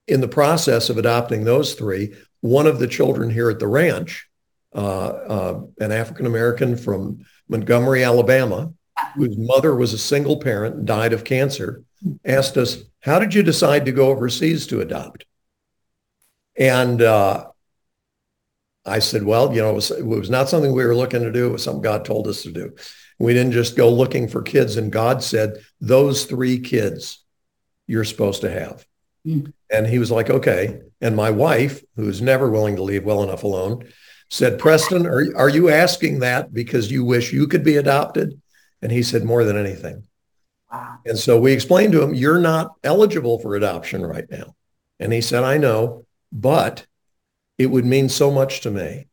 in 0.07 0.21
the 0.21 0.27
process 0.27 0.89
of 0.89 0.97
adopting 0.97 1.43
those 1.43 1.73
three, 1.75 2.15
one 2.41 2.67
of 2.67 2.79
the 2.79 2.87
children 2.87 3.29
here 3.29 3.49
at 3.49 3.59
the 3.59 3.67
ranch, 3.67 4.27
uh, 4.73 5.07
uh, 5.07 5.61
an 5.79 5.91
African 5.91 6.25
American 6.25 6.75
from 6.75 7.25
Montgomery, 7.47 8.03
Alabama, 8.03 8.73
whose 9.15 9.37
mother 9.37 9.75
was 9.75 9.93
a 9.93 9.97
single 9.97 10.37
parent 10.37 10.75
and 10.75 10.87
died 10.87 11.13
of 11.13 11.23
cancer, 11.23 11.83
asked 12.25 12.57
us, 12.57 12.83
"How 12.99 13.19
did 13.19 13.33
you 13.33 13.41
decide 13.41 13.85
to 13.85 13.91
go 13.91 14.09
overseas 14.09 14.67
to 14.67 14.81
adopt?" 14.81 15.25
And 16.57 17.01
uh, 17.01 17.47
I 18.85 18.99
said, 18.99 19.23
"Well, 19.23 19.53
you 19.53 19.61
know, 19.61 19.71
it 19.71 19.75
was, 19.75 19.91
it 19.91 20.05
was 20.05 20.29
not 20.29 20.49
something 20.49 20.71
we 20.71 20.85
were 20.85 20.95
looking 20.95 21.21
to 21.21 21.31
do. 21.31 21.47
It 21.47 21.53
was 21.53 21.63
something 21.63 21.81
God 21.81 22.05
told 22.05 22.27
us 22.27 22.43
to 22.43 22.51
do. 22.51 22.75
We 23.19 23.33
didn't 23.33 23.53
just 23.53 23.75
go 23.75 23.89
looking 23.89 24.27
for 24.27 24.41
kids." 24.41 24.77
And 24.77 24.91
God 24.91 25.23
said, 25.23 25.63
"Those 25.81 26.25
three 26.25 26.59
kids, 26.59 27.23
you're 27.87 28.03
supposed 28.03 28.41
to 28.41 28.51
have." 28.51 28.85
Mm. 29.25 29.53
And 29.71 29.87
he 29.87 29.99
was 29.99 30.11
like, 30.11 30.29
"Okay." 30.29 30.81
And 31.01 31.15
my 31.15 31.31
wife, 31.31 31.83
who 31.95 32.07
is 32.07 32.21
never 32.21 32.49
willing 32.49 32.75
to 32.77 32.83
leave 32.83 33.03
well 33.03 33.23
enough 33.23 33.43
alone, 33.43 33.87
said, 34.29 34.59
"Preston, 34.59 35.05
are 35.05 35.25
are 35.35 35.49
you 35.49 35.69
asking 35.69 36.19
that 36.19 36.53
because 36.53 36.91
you 36.91 37.03
wish 37.03 37.33
you 37.33 37.47
could 37.47 37.63
be 37.63 37.77
adopted?" 37.77 38.39
And 38.85 38.91
he 38.91 39.01
said, 39.01 39.23
more 39.23 39.43
than 39.43 39.57
anything. 39.57 40.03
Wow. 40.71 40.99
And 41.07 41.17
so 41.17 41.39
we 41.39 41.53
explained 41.53 41.93
to 41.93 42.03
him, 42.03 42.13
you're 42.13 42.39
not 42.39 42.75
eligible 42.83 43.39
for 43.39 43.55
adoption 43.55 44.05
right 44.05 44.29
now. 44.29 44.55
And 44.99 45.11
he 45.11 45.21
said, 45.21 45.43
I 45.43 45.57
know, 45.57 46.05
but 46.31 46.85
it 47.57 47.67
would 47.67 47.85
mean 47.85 48.09
so 48.09 48.31
much 48.31 48.61
to 48.61 48.71
me 48.71 49.07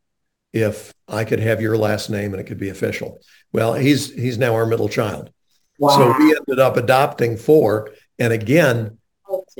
if 0.53 0.93
I 1.09 1.25
could 1.25 1.41
have 1.41 1.61
your 1.61 1.77
last 1.77 2.11
name 2.11 2.33
and 2.33 2.41
it 2.41 2.45
could 2.45 2.59
be 2.59 2.69
official. 2.69 3.21
Well, 3.53 3.75
he's 3.75 4.13
he's 4.13 4.39
now 4.39 4.55
our 4.55 4.67
middle 4.67 4.89
child. 4.89 5.31
Wow. 5.79 5.97
So 5.97 6.19
we 6.19 6.37
ended 6.37 6.59
up 6.59 6.77
adopting 6.77 7.37
four. 7.37 7.91
And 8.19 8.33
again, 8.33 8.99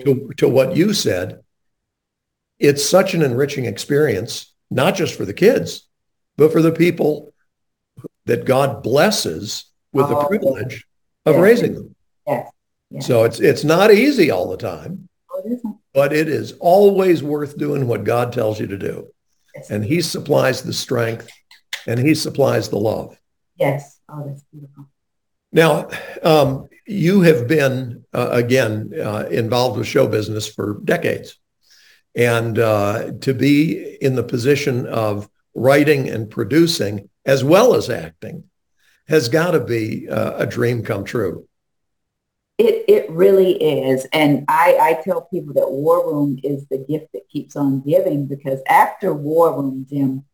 to, 0.05 0.31
to 0.37 0.49
what 0.49 0.77
you 0.77 0.93
said, 0.93 1.41
it's 2.59 2.85
such 2.89 3.15
an 3.15 3.23
enriching 3.23 3.65
experience, 3.65 4.53
not 4.71 4.95
just 4.95 5.17
for 5.17 5.25
the 5.25 5.35
kids, 5.35 5.89
but 6.37 6.53
for 6.53 6.63
the 6.63 6.73
people 6.73 7.33
that 8.27 8.45
God 8.45 8.83
blesses 8.83 9.65
with 9.93 10.09
the 10.09 10.17
oh, 10.17 10.27
privilege 10.27 10.87
of 11.27 11.35
yes. 11.35 11.43
raising 11.43 11.75
them. 11.75 11.95
Yes. 12.27 12.51
yes. 12.91 13.07
So 13.07 13.25
it's 13.25 13.41
it's 13.41 13.65
not 13.65 13.93
easy 13.93 14.31
all 14.31 14.49
the 14.49 14.57
time, 14.57 15.09
oh, 15.33 15.72
but 15.95 16.13
it 16.13 16.29
is 16.29 16.53
always 16.61 17.23
worth 17.23 17.59
doing 17.59 17.87
what 17.87 18.05
God 18.05 18.33
tells 18.33 18.59
you 18.59 18.67
to 18.67 18.79
do. 18.79 19.09
Yes. 19.55 19.71
And 19.71 19.85
he 19.85 20.01
supplies 20.01 20.63
the 20.63 20.73
strength 20.73 21.29
and 21.87 21.99
he 21.99 22.15
supplies 22.15 22.69
the 22.69 22.79
love. 22.79 23.19
Yes. 23.57 24.01
Oh, 24.09 24.25
that's 24.27 24.43
beautiful. 24.53 24.89
Now, 25.53 25.89
um, 26.23 26.69
you 26.87 27.21
have 27.21 27.47
been, 27.47 28.05
uh, 28.13 28.31
again, 28.31 28.93
uh, 28.99 29.27
involved 29.31 29.79
with 29.79 29.87
show 29.87 30.07
business 30.07 30.49
for 30.49 30.81
decades. 30.85 31.39
And 32.15 32.59
uh, 32.59 33.13
to 33.21 33.35
be 33.35 33.97
in 34.01 34.17
the 34.17 34.23
position 34.23 34.87
of 34.87 35.29
writing 35.55 36.09
and 36.09 36.31
producing 36.31 37.09
as 37.25 37.45
well 37.45 37.75
as 37.75 37.91
acting 37.91 38.45
has 39.09 39.29
got 39.29 39.53
to 39.53 39.61
be 39.61 40.09
uh, 40.09 40.37
a 40.39 40.47
dream 40.47 40.83
come 40.83 41.05
true. 41.05 41.47
It, 42.59 42.85
it 42.87 43.11
really 43.11 43.53
is. 43.53 44.07
And 44.13 44.45
I, 44.49 44.77
I 44.81 45.03
tell 45.03 45.23
people 45.23 45.55
that 45.55 45.71
War 45.71 46.07
Room 46.07 46.39
is 46.45 46.67
the 46.69 46.79
gift 46.79 47.13
that 47.15 47.29
keeps 47.29 47.57
on 47.57 47.81
giving 47.81 48.27
because 48.27 48.61
after 48.69 49.13
War 49.13 49.57
Room, 49.57 49.87
Jim, 49.89 50.25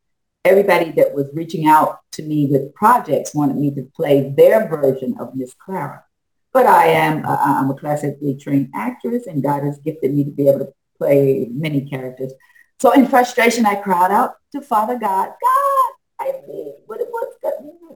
everybody 0.45 0.91
that 0.93 1.15
was 1.15 1.31
reaching 1.33 1.67
out 1.67 2.01
to 2.13 2.23
me 2.23 2.47
with 2.51 2.75
projects 2.75 3.35
wanted 3.35 3.57
me 3.57 3.75
to 3.75 3.91
play 3.95 4.33
their 4.37 4.69
version 4.69 5.17
of 5.21 5.35
Miss 5.35 5.55
Clara. 5.55 6.05
But 6.53 6.67
I 6.67 6.87
am 6.87 7.25
uh, 7.25 7.37
I'm 7.41 7.71
a 7.71 7.75
classically 7.75 8.37
trained 8.37 8.71
actress 8.75 9.27
and 9.27 9.43
God 9.43 9.63
has 9.63 9.79
gifted 9.79 10.15
me 10.15 10.25
to 10.25 10.31
be 10.31 10.49
able 10.49 10.61
to 10.61 10.73
play 10.97 11.49
many 11.51 11.89
characters. 11.89 12.33
So 12.81 12.93
in 12.93 13.07
frustration, 13.07 13.67
I 13.67 13.77
cried 13.77 14.11
out 14.11 14.35
to 14.53 14.61
Father 14.61 14.99
God, 14.99 15.27
God, 15.29 15.93
I 16.21 16.33
mean, 16.49 16.75
what, 16.87 17.01
what's 17.11 17.37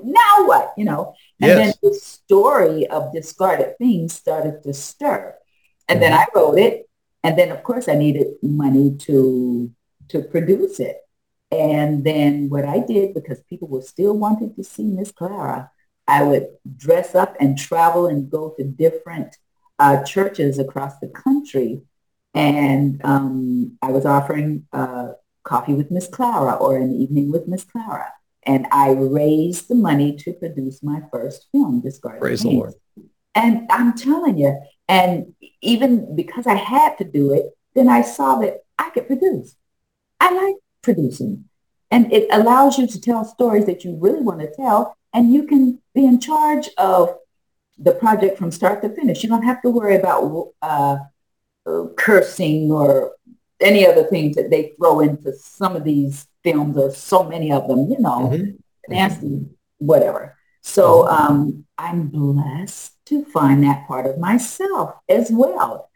now 0.05 0.47
what? 0.47 0.73
You 0.77 0.85
know, 0.85 1.15
and 1.41 1.49
yes. 1.49 1.59
then 1.59 1.91
the 1.91 1.99
story 1.99 2.87
of 2.89 3.13
discarded 3.13 3.79
things 3.79 4.15
started 4.15 4.63
to 4.63 4.75
stir. 4.75 5.37
And 5.89 6.01
mm-hmm. 6.01 6.11
then 6.11 6.13
I 6.13 6.27
wrote 6.35 6.59
it. 6.59 6.89
And 7.25 7.39
then 7.39 7.53
of 7.53 7.63
course 7.63 7.89
I 7.89 7.95
needed 7.95 8.35
money 8.43 8.97
to 9.01 9.71
to 10.09 10.23
produce 10.23 10.81
it. 10.81 10.99
And 11.51 12.03
then 12.05 12.49
what 12.49 12.65
I 12.65 12.79
did, 12.81 13.15
because 13.15 13.41
people 13.43 13.69
were 13.69 13.83
still 13.83 14.17
wanting 14.17 14.55
to 14.55 14.65
see 14.65 14.85
Miss 14.85 15.13
Clara, 15.13 15.71
I 16.09 16.23
would 16.23 16.49
dress 16.77 17.15
up 17.15 17.37
and 17.41 17.59
travel 17.59 18.07
and 18.07 18.31
go 18.31 18.55
to 18.57 18.65
different 18.65 19.37
uh, 19.79 20.03
churches 20.03 20.59
across 20.59 20.99
the 20.99 21.09
country. 21.09 21.83
And 22.35 23.01
um, 23.05 23.79
I 23.83 23.93
was 23.93 24.07
offering 24.07 24.67
uh, 24.73 25.09
coffee 25.45 25.75
with 25.75 25.91
Miss 25.91 26.09
Clara 26.09 26.55
or 26.55 26.77
an 26.77 26.95
evening 26.95 27.31
with 27.31 27.49
Miss 27.49 27.65
Clara. 27.65 28.13
And 28.45 28.67
I 28.73 28.91
raised 28.91 29.69
the 29.69 29.75
money 29.75 30.17
to 30.17 30.33
produce 30.33 30.83
my 30.83 31.03
first 31.13 31.47
film, 31.53 31.81
Discarded 31.81 32.21
Praise 32.21 32.43
the 32.43 32.51
Lord. 32.51 32.75
And 33.35 33.67
I'm 33.71 33.97
telling 33.97 34.37
you, 34.39 34.61
and 34.89 35.35
even 35.61 36.17
because 36.17 36.47
I 36.47 36.55
had 36.55 36.97
to 36.99 37.05
do 37.05 37.33
it, 37.33 37.57
then 37.75 37.89
I 37.89 38.03
saw 38.03 38.39
that 38.41 38.65
I 38.79 38.91
could 38.91 39.07
produce. 39.07 39.57
I 40.21 40.35
like 40.35 40.57
producing. 40.83 41.45
And 41.91 42.13
it 42.13 42.27
allows 42.33 42.79
you 42.79 42.87
to 42.87 43.01
tell 43.01 43.25
stories 43.25 43.67
that 43.67 43.85
you 43.85 43.97
really 44.01 44.21
want 44.21 44.41
to 44.41 44.53
tell. 44.55 44.97
And 45.15 45.33
you 45.33 45.45
can 45.47 45.81
be 45.95 46.05
in 46.05 46.21
charge 46.21 46.69
of 46.79 47.17
the 47.79 47.93
project 47.93 48.39
from 48.39 48.51
start 48.51 48.83
to 48.83 48.89
finish. 48.89 49.23
You 49.23 49.29
don't 49.29 49.43
have 49.43 49.63
to 49.63 49.71
worry 49.71 49.97
about 49.97 50.53
uh, 50.63 50.97
cursing 51.97 52.71
or 52.71 53.13
any 53.63 53.87
other 53.87 54.05
things 54.05 54.37
that 54.37 54.51
they 54.51 54.75
throw 54.79 55.01
into 55.01 55.33
some 55.33 55.77
of 55.77 55.85
these 55.85 56.27
films. 56.43 56.77
There's 56.77 56.97
so 56.97 57.23
many 57.23 57.53
of 57.53 57.69
them, 57.69 57.91
you 57.91 57.99
know, 57.99 58.31
mm-hmm. 58.33 58.93
nasty, 58.93 59.47
whatever. 59.79 60.37
So 60.63 61.05
mm-hmm. 61.05 61.33
um, 61.33 61.65
I'm 61.79 62.09
blessed 62.09 62.93
to 63.07 63.25
find 63.25 63.65
that 63.65 63.87
part 63.87 64.07
of 64.07 64.19
myself 64.19 64.95
as 65.09 65.31
well 65.31 65.91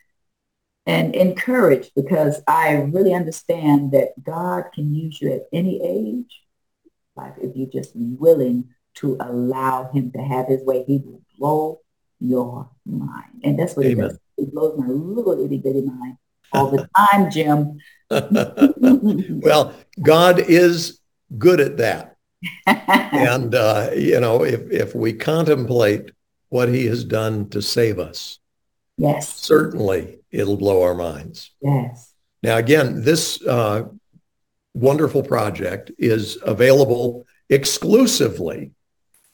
and 0.86 1.14
encouraged 1.14 1.92
because 1.96 2.42
I 2.46 2.72
really 2.74 3.12
understand 3.12 3.92
that 3.92 4.22
God 4.22 4.66
can 4.72 4.94
use 4.94 5.20
you 5.20 5.32
at 5.32 5.46
any 5.52 5.80
age. 5.82 6.42
Like 7.16 7.34
if 7.40 7.56
you're 7.56 7.70
just 7.70 7.92
willing 7.94 8.68
to 8.96 9.16
allow 9.20 9.90
him 9.90 10.12
to 10.12 10.18
have 10.18 10.46
his 10.46 10.62
way, 10.62 10.84
he 10.84 11.02
will 11.04 11.22
blow 11.38 11.80
your 12.20 12.70
mind. 12.84 13.40
And 13.42 13.58
that's 13.58 13.76
what 13.76 13.86
Amen. 13.86 13.96
he 13.96 14.08
does. 14.08 14.18
He 14.36 14.44
blows 14.46 14.78
my 14.78 14.86
little 14.86 15.44
itty 15.44 15.58
bitty 15.58 15.82
mind 15.82 16.18
all 16.52 16.70
the 16.70 16.88
time, 16.96 17.30
Jim. 17.30 17.78
well, 19.42 19.74
God 20.02 20.38
is 20.40 21.00
good 21.38 21.60
at 21.60 21.76
that. 21.78 22.16
and, 22.66 23.54
uh, 23.54 23.90
you 23.96 24.20
know, 24.20 24.44
if, 24.44 24.70
if 24.70 24.94
we 24.94 25.12
contemplate 25.12 26.12
what 26.48 26.68
he 26.68 26.86
has 26.86 27.04
done 27.04 27.48
to 27.50 27.60
save 27.60 27.98
us, 27.98 28.38
yes, 28.96 29.34
certainly 29.36 30.20
it'll 30.30 30.56
blow 30.56 30.82
our 30.82 30.94
minds. 30.94 31.50
Yes. 31.60 32.12
Now, 32.42 32.56
again, 32.58 33.02
this 33.02 33.44
uh, 33.44 33.84
wonderful 34.74 35.22
project 35.22 35.90
is 35.98 36.38
available 36.42 37.26
exclusively 37.48 38.72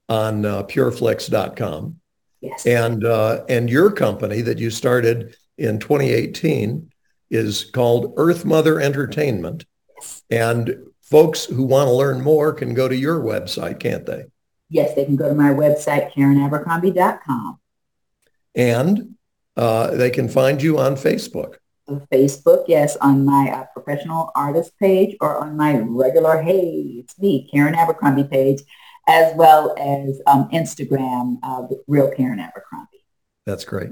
on 0.08 0.46
uh, 0.46 0.62
pureflix.com. 0.64 1.98
Yes. 2.40 2.66
And 2.66 3.04
uh, 3.04 3.44
and 3.48 3.70
your 3.70 3.92
company 3.92 4.40
that 4.42 4.58
you 4.58 4.70
started 4.70 5.36
in 5.58 5.78
2018 5.78 6.91
is 7.32 7.64
called 7.64 8.12
Earth 8.16 8.44
Mother 8.44 8.80
Entertainment. 8.80 9.64
yes. 9.96 10.22
And 10.30 10.76
folks 11.00 11.46
who 11.46 11.64
want 11.64 11.88
to 11.88 11.92
learn 11.92 12.20
more 12.20 12.52
can 12.52 12.74
go 12.74 12.86
to 12.88 12.96
your 12.96 13.20
website, 13.20 13.80
can't 13.80 14.06
they? 14.06 14.24
Yes, 14.68 14.94
they 14.94 15.04
can 15.04 15.16
go 15.16 15.28
to 15.28 15.34
my 15.34 15.50
website, 15.50 16.12
KarenAbercrombie.com. 16.12 17.58
And 18.54 19.14
uh, 19.56 19.90
they 19.92 20.10
can 20.10 20.28
find 20.28 20.62
you 20.62 20.78
on 20.78 20.94
Facebook. 20.94 21.56
Facebook, 22.12 22.64
yes, 22.68 22.96
on 22.96 23.24
my 23.24 23.50
uh, 23.50 23.64
professional 23.72 24.30
artist 24.34 24.72
page 24.78 25.16
or 25.20 25.38
on 25.38 25.56
my 25.56 25.78
regular, 25.78 26.40
hey, 26.40 26.96
it's 26.98 27.18
me, 27.18 27.48
Karen 27.52 27.74
Abercrombie 27.74 28.24
page, 28.24 28.62
as 29.08 29.34
well 29.36 29.74
as 29.78 30.20
um, 30.26 30.48
Instagram, 30.50 31.38
uh, 31.42 31.66
real 31.86 32.10
Karen 32.10 32.38
Abercrombie. 32.38 32.91
That's 33.46 33.64
great. 33.64 33.90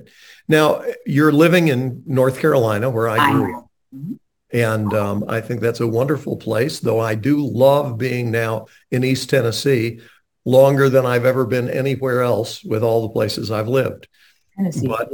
Now 0.49 0.83
you're 1.07 1.33
living 1.33 1.69
in 1.69 2.03
North 2.07 2.39
Carolina, 2.41 2.89
where 2.89 3.09
I 3.09 3.31
grew 3.33 3.59
up, 3.59 3.71
Mhm. 3.95 4.19
and 4.53 4.95
um, 4.95 5.25
I 5.29 5.41
think 5.41 5.61
that's 5.61 5.81
a 5.81 5.87
wonderful 5.87 6.37
place. 6.37 6.79
Though 6.81 7.01
I 7.01 7.15
do 7.17 7.45
love 7.45 7.99
being 7.99 8.31
now 8.31 8.67
in 8.91 9.03
East 9.03 9.29
Tennessee, 9.31 10.01
longer 10.45 10.89
than 10.89 11.05
I've 11.05 11.25
ever 11.27 11.45
been 11.47 11.69
anywhere 11.69 12.23
else 12.23 12.63
with 12.65 12.83
all 12.83 13.03
the 13.03 13.13
places 13.13 13.51
I've 13.51 13.69
lived. 13.69 14.09
Tennessee, 14.57 14.87
But- 14.87 15.11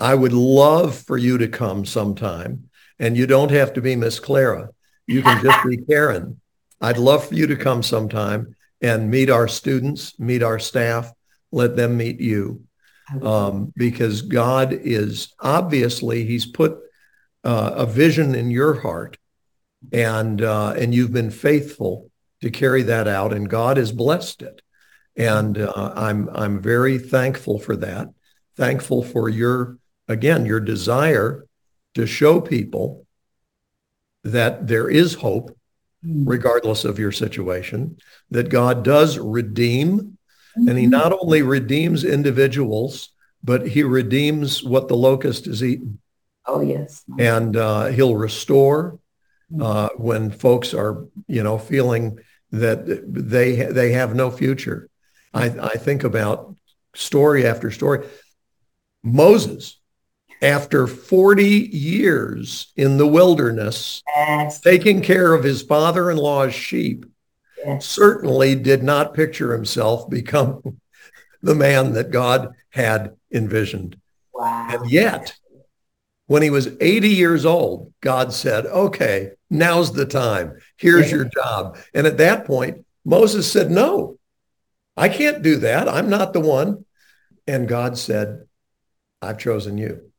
I 0.00 0.14
would 0.14 0.32
love 0.32 0.96
for 0.98 1.16
you 1.16 1.38
to 1.38 1.46
come 1.48 1.84
sometime, 1.86 2.68
and 2.98 3.16
you 3.16 3.26
don't 3.26 3.52
have 3.52 3.72
to 3.74 3.80
be 3.80 3.94
Miss 3.94 4.18
Clara. 4.18 4.70
You 5.06 5.22
can 5.22 5.40
just 5.42 5.64
be 5.64 5.76
Karen. 5.88 6.40
I'd 6.80 6.98
love 6.98 7.28
for 7.28 7.34
you 7.34 7.46
to 7.46 7.56
come 7.56 7.82
sometime 7.82 8.56
and 8.82 9.08
meet 9.10 9.30
our 9.30 9.46
students, 9.46 10.18
meet 10.18 10.42
our 10.42 10.58
staff, 10.58 11.12
let 11.52 11.76
them 11.76 11.96
meet 11.96 12.20
you. 12.20 12.62
Um, 13.22 13.72
because 13.76 14.22
God 14.22 14.72
is 14.72 15.34
obviously 15.38 16.24
He's 16.24 16.46
put 16.46 16.78
uh, 17.44 17.72
a 17.74 17.86
vision 17.86 18.34
in 18.34 18.50
your 18.50 18.80
heart, 18.80 19.18
and 19.92 20.40
uh, 20.40 20.74
and 20.76 20.94
you've 20.94 21.12
been 21.12 21.30
faithful 21.30 22.10
to 22.40 22.50
carry 22.50 22.82
that 22.82 23.06
out, 23.06 23.32
and 23.34 23.48
God 23.48 23.76
has 23.76 23.92
blessed 23.92 24.42
it. 24.42 24.62
And 25.16 25.58
uh, 25.58 25.92
I'm 25.94 26.30
I'm 26.30 26.62
very 26.62 26.98
thankful 26.98 27.58
for 27.58 27.76
that. 27.76 28.08
Thankful 28.56 29.02
for 29.02 29.28
your 29.28 29.78
again 30.08 30.46
your 30.46 30.60
desire 30.60 31.44
to 31.94 32.06
show 32.06 32.40
people 32.40 33.06
that 34.22 34.66
there 34.66 34.88
is 34.88 35.14
hope 35.14 35.54
Mm. 36.06 36.24
regardless 36.26 36.84
of 36.84 36.98
your 36.98 37.12
situation, 37.12 37.96
that 38.30 38.50
God 38.50 38.84
does 38.84 39.18
redeem 39.18 40.13
and 40.56 40.78
he 40.78 40.86
not 40.86 41.12
only 41.12 41.42
redeems 41.42 42.04
individuals, 42.04 43.10
but 43.42 43.66
he 43.68 43.82
redeems 43.82 44.62
what 44.62 44.88
the 44.88 44.96
locust 44.96 45.46
has 45.46 45.62
eaten. 45.62 45.98
Oh, 46.46 46.60
yes. 46.60 47.04
And 47.18 47.56
uh, 47.56 47.86
he'll 47.86 48.16
restore 48.16 48.98
uh, 49.60 49.88
when 49.96 50.30
folks 50.30 50.74
are, 50.74 51.06
you 51.26 51.42
know, 51.42 51.58
feeling 51.58 52.18
that 52.52 52.84
they 53.12 53.52
they 53.66 53.92
have 53.92 54.14
no 54.14 54.30
future. 54.30 54.88
I, 55.32 55.46
I 55.46 55.76
think 55.76 56.04
about 56.04 56.54
story 56.94 57.46
after 57.46 57.70
story. 57.70 58.06
Moses, 59.02 59.78
after 60.40 60.86
40 60.86 61.44
years 61.44 62.72
in 62.76 62.96
the 62.96 63.06
wilderness, 63.06 64.02
Yes. 64.16 64.60
taking 64.60 65.00
care 65.02 65.34
of 65.34 65.42
his 65.44 65.62
father-in-law's 65.62 66.54
sheep. 66.54 67.06
Certainly 67.80 68.54
did 68.54 68.82
not 68.82 69.14
picture 69.14 69.52
himself 69.52 70.08
become 70.08 70.80
the 71.42 71.54
man 71.54 71.92
that 71.92 72.10
God 72.10 72.54
had 72.70 73.16
envisioned. 73.32 74.00
Wow. 74.32 74.68
And 74.70 74.90
yet, 74.90 75.34
when 76.26 76.42
he 76.42 76.50
was 76.50 76.68
80 76.80 77.08
years 77.08 77.44
old, 77.44 77.92
God 78.00 78.32
said, 78.32 78.66
okay, 78.66 79.32
now's 79.50 79.92
the 79.92 80.06
time. 80.06 80.58
Here's 80.76 81.10
your 81.10 81.26
job. 81.26 81.76
And 81.92 82.06
at 82.06 82.18
that 82.18 82.46
point, 82.46 82.84
Moses 83.04 83.50
said, 83.50 83.70
no, 83.70 84.18
I 84.96 85.08
can't 85.08 85.42
do 85.42 85.56
that. 85.56 85.88
I'm 85.88 86.08
not 86.08 86.32
the 86.32 86.40
one. 86.40 86.84
And 87.46 87.68
God 87.68 87.98
said, 87.98 88.46
I've 89.20 89.38
chosen 89.38 89.76
you. 89.76 90.10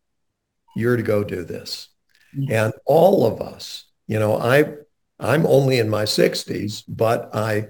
You're 0.76 0.98
to 0.98 1.04
go 1.04 1.24
do 1.24 1.44
this. 1.44 1.90
Mm. 2.38 2.52
And 2.52 2.74
all 2.86 3.26
of 3.26 3.42
us, 3.42 3.86
you 4.08 4.20
know, 4.20 4.38
I 4.38 4.76
I'm 5.20 5.46
only 5.46 5.80
in 5.80 5.90
my 5.90 6.04
60s, 6.04 6.84
but 6.88 7.34
I 7.34 7.70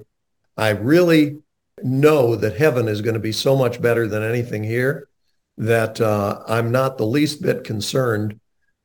I 0.58 0.70
really 0.70 1.40
know 1.84 2.36
that 2.36 2.56
heaven 2.56 2.88
is 2.88 3.02
going 3.02 3.14
to 3.14 3.20
be 3.20 3.32
so 3.32 3.56
much 3.56 3.82
better 3.82 4.08
than 4.08 4.24
anything 4.24 4.64
here 4.64 5.10
that 5.58 6.00
uh, 6.00 6.42
I'm 6.48 6.72
not 6.72 6.98
the 6.98 7.06
least 7.06 7.42
bit 7.42 7.64
concerned 7.64 8.40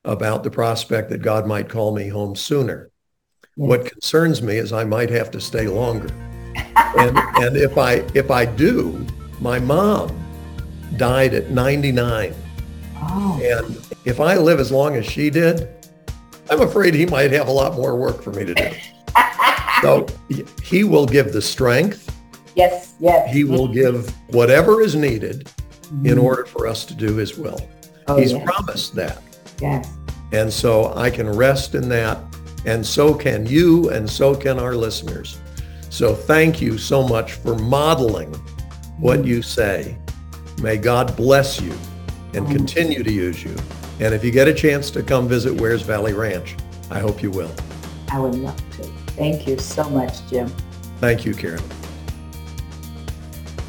about 0.05 0.43
the 0.43 0.51
prospect 0.51 1.11
that 1.11 1.23
God 1.23 1.47
might 1.47 1.69
call 1.69 1.95
me 1.95 2.09
home 2.09 2.35
sooner. 2.35 2.91
What 3.57 3.85
concerns 3.91 4.41
me 4.41 4.57
is 4.57 4.73
I 4.73 4.85
might 4.85 5.11
have 5.11 5.31
to 5.33 5.41
stay 5.41 5.69
longer. 5.69 6.09
and 6.55 7.19
and 7.37 7.57
if 7.57 7.77
I 7.77 8.05
if 8.15 8.31
I 8.31 8.45
do, 8.47 9.07
my 9.41 9.59
mom 9.59 10.17
died 10.97 11.35
at 11.35 11.51
99. 11.51 12.35
Oh, 13.03 13.41
And 13.43 13.77
if 14.05 14.21
I 14.21 14.37
live 14.37 14.61
as 14.61 14.71
long 14.71 14.97
as 14.97 15.07
she 15.07 15.31
did, 15.31 15.69
I'm 16.51 16.61
afraid 16.63 16.95
he 16.95 17.07
might 17.07 17.31
have 17.33 17.49
a 17.49 17.53
lot 17.53 17.75
more 17.75 17.97
work 17.97 18.23
for 18.23 18.33
me 18.33 18.45
to 18.45 18.55
do. 18.55 18.71
So 19.83 20.07
he- 20.63 20.85
will 20.85 21.07
give 21.07 21.33
the 21.33 21.41
strength. 21.41 22.15
yes, 22.55 22.93
yes. 23.01 23.33
He 23.33 23.45
will 23.45 23.67
give 23.67 24.11
whatever 24.29 24.83
is 24.83 24.95
needed 24.95 25.49
in 26.05 26.17
Mhm. 26.17 26.23
order 26.23 26.45
for 26.45 26.67
us 26.67 26.85
to 26.85 26.95
do 26.95 27.17
his 27.17 27.39
will. 27.39 27.59
Oh, 28.07 28.19
He's 28.19 28.33
yes. 28.33 28.45
promised 28.45 28.95
that. 28.97 29.23
Yes. 29.59 29.89
And 30.33 30.53
so 30.53 30.93
I 30.97 31.09
can 31.09 31.31
rest 31.31 31.75
in 31.75 31.89
that. 31.89 32.19
And 32.67 32.85
so 32.85 33.15
can 33.15 33.47
you, 33.47 33.89
and 33.89 34.09
so 34.09 34.35
can 34.35 34.59
our 34.59 34.75
listeners. 34.75 35.39
So 35.89 36.15
thank 36.15 36.61
you 36.61 36.77
so 36.77 37.03
much 37.09 37.33
for 37.33 37.55
modeling 37.57 38.35
what 38.99 39.25
you 39.25 39.41
say. 39.41 39.97
May 40.61 40.77
God 40.77 41.17
bless 41.17 41.59
you 41.59 41.73
and 42.35 42.47
continue 42.51 43.03
to 43.03 43.11
use 43.11 43.43
you. 43.43 43.57
And 44.01 44.15
if 44.15 44.25
you 44.25 44.31
get 44.31 44.49
a 44.49 44.55
chance 44.55 44.91
to 44.93 45.03
come 45.03 45.29
visit 45.29 45.61
Wears 45.61 45.83
Valley 45.83 46.15
Ranch, 46.15 46.57
I 46.91 47.01
hope 47.01 47.23
you 47.23 47.31
will. 47.31 47.53
I 48.11 48.19
would 48.19 48.35
love 48.35 48.57
to. 48.79 48.83
Thank 49.13 49.47
you 49.47 49.59
so 49.59 49.89
much, 49.91 50.27
Jim. 50.29 50.49
Thank 50.99 51.27
you, 51.27 51.35
Karen. 51.35 51.63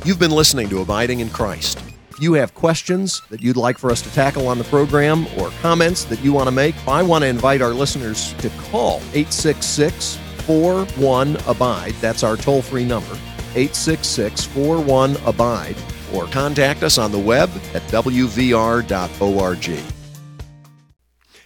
You've 0.06 0.20
been 0.20 0.32
listening 0.32 0.70
to 0.70 0.82
Abiding 0.82 1.20
in 1.20 1.30
Christ. 1.30 1.80
If 2.10 2.22
you 2.22 2.34
have 2.34 2.54
questions 2.54 3.22
that 3.30 3.42
you'd 3.42 3.58
like 3.58 3.78
for 3.78 3.92
us 3.92 4.02
to 4.04 4.14
tackle 4.14 4.48
on 4.48 4.58
the 4.58 4.64
program 4.64 5.28
or 5.38 5.50
comments 5.62 6.06
that 6.06 6.24
you 6.24 6.32
want 6.32 6.48
to 6.48 6.52
make, 6.52 6.76
I 6.88 7.04
want 7.04 7.24
to 7.24 7.28
invite 7.28 7.62
our 7.62 7.74
listeners 7.74 8.34
to 8.36 8.50
call 8.72 8.98
866 9.14 10.18
41 10.46 11.38
Abide. 11.46 11.94
That's 12.02 12.24
our 12.24 12.38
toll 12.38 12.62
free 12.62 12.86
number, 12.86 13.14
866 13.54 14.46
41 14.46 15.18
Abide, 15.26 15.76
or 16.14 16.26
contact 16.28 16.84
us 16.84 16.98
on 16.98 17.12
the 17.12 17.20
web 17.20 17.50
at 17.74 17.82
wvr.org. 17.84 18.88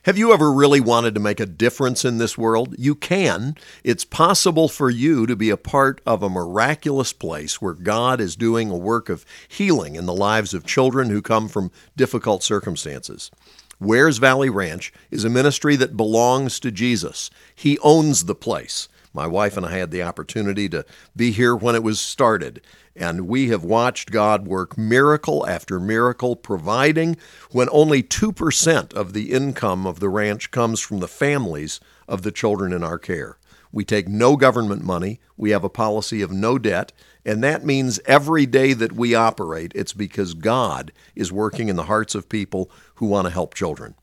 Have 0.06 0.20
you 0.20 0.32
ever 0.32 0.52
really 0.52 0.82
wanted 0.82 1.15
to 1.15 1.20
make 1.20 1.39
a 1.39 1.48
difference 1.48 2.06
in 2.06 2.20
this 2.20 2.38
world? 2.38 2.76
You 2.78 2.94
can. 2.94 3.56
It's 3.84 4.06
possible 4.06 4.68
for 4.68 4.88
you 4.88 5.26
to 5.26 5.36
be 5.36 5.50
a 5.50 5.58
part 5.58 6.00
of 6.06 6.22
a 6.22 6.30
miraculous 6.30 7.12
place 7.12 7.60
where 7.60 7.74
God 7.74 8.22
is 8.22 8.36
doing 8.36 8.70
a 8.70 8.78
work 8.78 9.10
of 9.10 9.26
healing 9.48 9.96
in 9.96 10.06
the 10.06 10.13
lives 10.13 10.54
of 10.54 10.63
children 10.63 11.10
who 11.10 11.24
come 11.24 11.48
from 11.48 11.72
difficult 11.96 12.44
circumstances. 12.44 13.32
Wears 13.80 14.20
Valley 14.20 14.48
Ranch 14.48 14.94
is 15.10 15.26
a 15.26 15.30
ministry 15.30 15.76
that 15.78 15.98
belongs 15.98 16.60
to 16.60 16.70
Jesus. 16.70 17.32
He 17.56 17.80
owns 17.80 18.26
the 18.26 18.36
place. 18.36 18.88
My 19.15 19.28
wife 19.28 19.56
and 19.56 19.65
I 19.65 19.71
had 19.71 19.91
the 19.91 20.04
opportunity 20.04 20.67
to 20.67 20.86
be 21.15 21.32
here 21.32 21.56
when 21.56 21.73
it 21.73 21.84
was 21.84 22.01
started, 22.01 22.60
and 22.97 23.30
we 23.30 23.47
have 23.47 23.63
watched 23.63 24.12
God 24.12 24.45
work 24.45 24.78
miracle 24.78 25.47
after 25.47 25.80
miracle, 25.80 26.36
providing 26.36 27.15
when 27.51 27.69
only 27.71 28.04
2% 28.04 28.93
of 28.93 29.13
the 29.13 29.32
income 29.32 29.88
of 29.88 30.01
the 30.01 30.10
ranch 30.10 30.51
comes 30.51 30.82
from 30.82 30.99
the 30.99 31.08
families 31.08 31.80
of 32.10 32.23
the 32.23 32.32
children 32.32 32.73
in 32.73 32.84
our 32.84 32.99
care. 32.99 33.38
We 33.71 33.86
take 33.86 34.10
no 34.10 34.36
government 34.36 34.84
money. 34.84 35.21
We 35.38 35.51
have 35.51 35.63
a 35.63 35.69
policy 35.69 36.21
of 36.21 36.34
no 36.34 36.58
debt. 36.58 36.91
And 37.25 37.41
that 37.41 37.63
means 37.63 38.01
every 38.06 38.45
day 38.45 38.73
that 38.73 38.91
we 38.91 39.15
operate, 39.15 39.71
it's 39.75 39.93
because 39.93 40.34
God 40.34 40.91
is 41.15 41.32
working 41.32 41.69
in 41.69 41.78
the 41.78 41.84
hearts 41.84 42.15
of 42.15 42.28
people 42.28 42.69
who 42.95 43.06
want 43.06 43.28
to 43.28 43.34
help 43.34 43.54
children. 43.54 43.95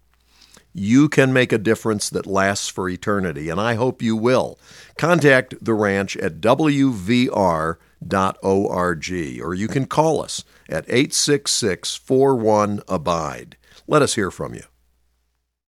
You 0.75 1.09
can 1.09 1.33
make 1.33 1.53
a 1.53 1.59
difference 1.59 2.09
that 2.11 2.27
lasts 2.27 2.69
for 2.69 2.89
eternity, 2.89 3.49
and 3.49 3.61
I 3.61 3.75
hope 3.75 4.01
you 4.01 4.17
will. 4.17 4.59
Contact 4.97 5.55
the 5.63 5.75
ranch 5.75 6.17
at 6.17 6.41
wvr.org, 6.41 7.37
or 9.43 9.55
you 9.55 9.69
can 9.69 9.87
call 9.87 10.23
us 10.23 10.45
at 10.69 10.85
866 10.89 11.97
41 11.97 12.83
Abide. 12.89 13.57
Let 13.87 14.03
us 14.03 14.15
hear 14.15 14.31
from 14.31 14.55
you. 14.55 14.63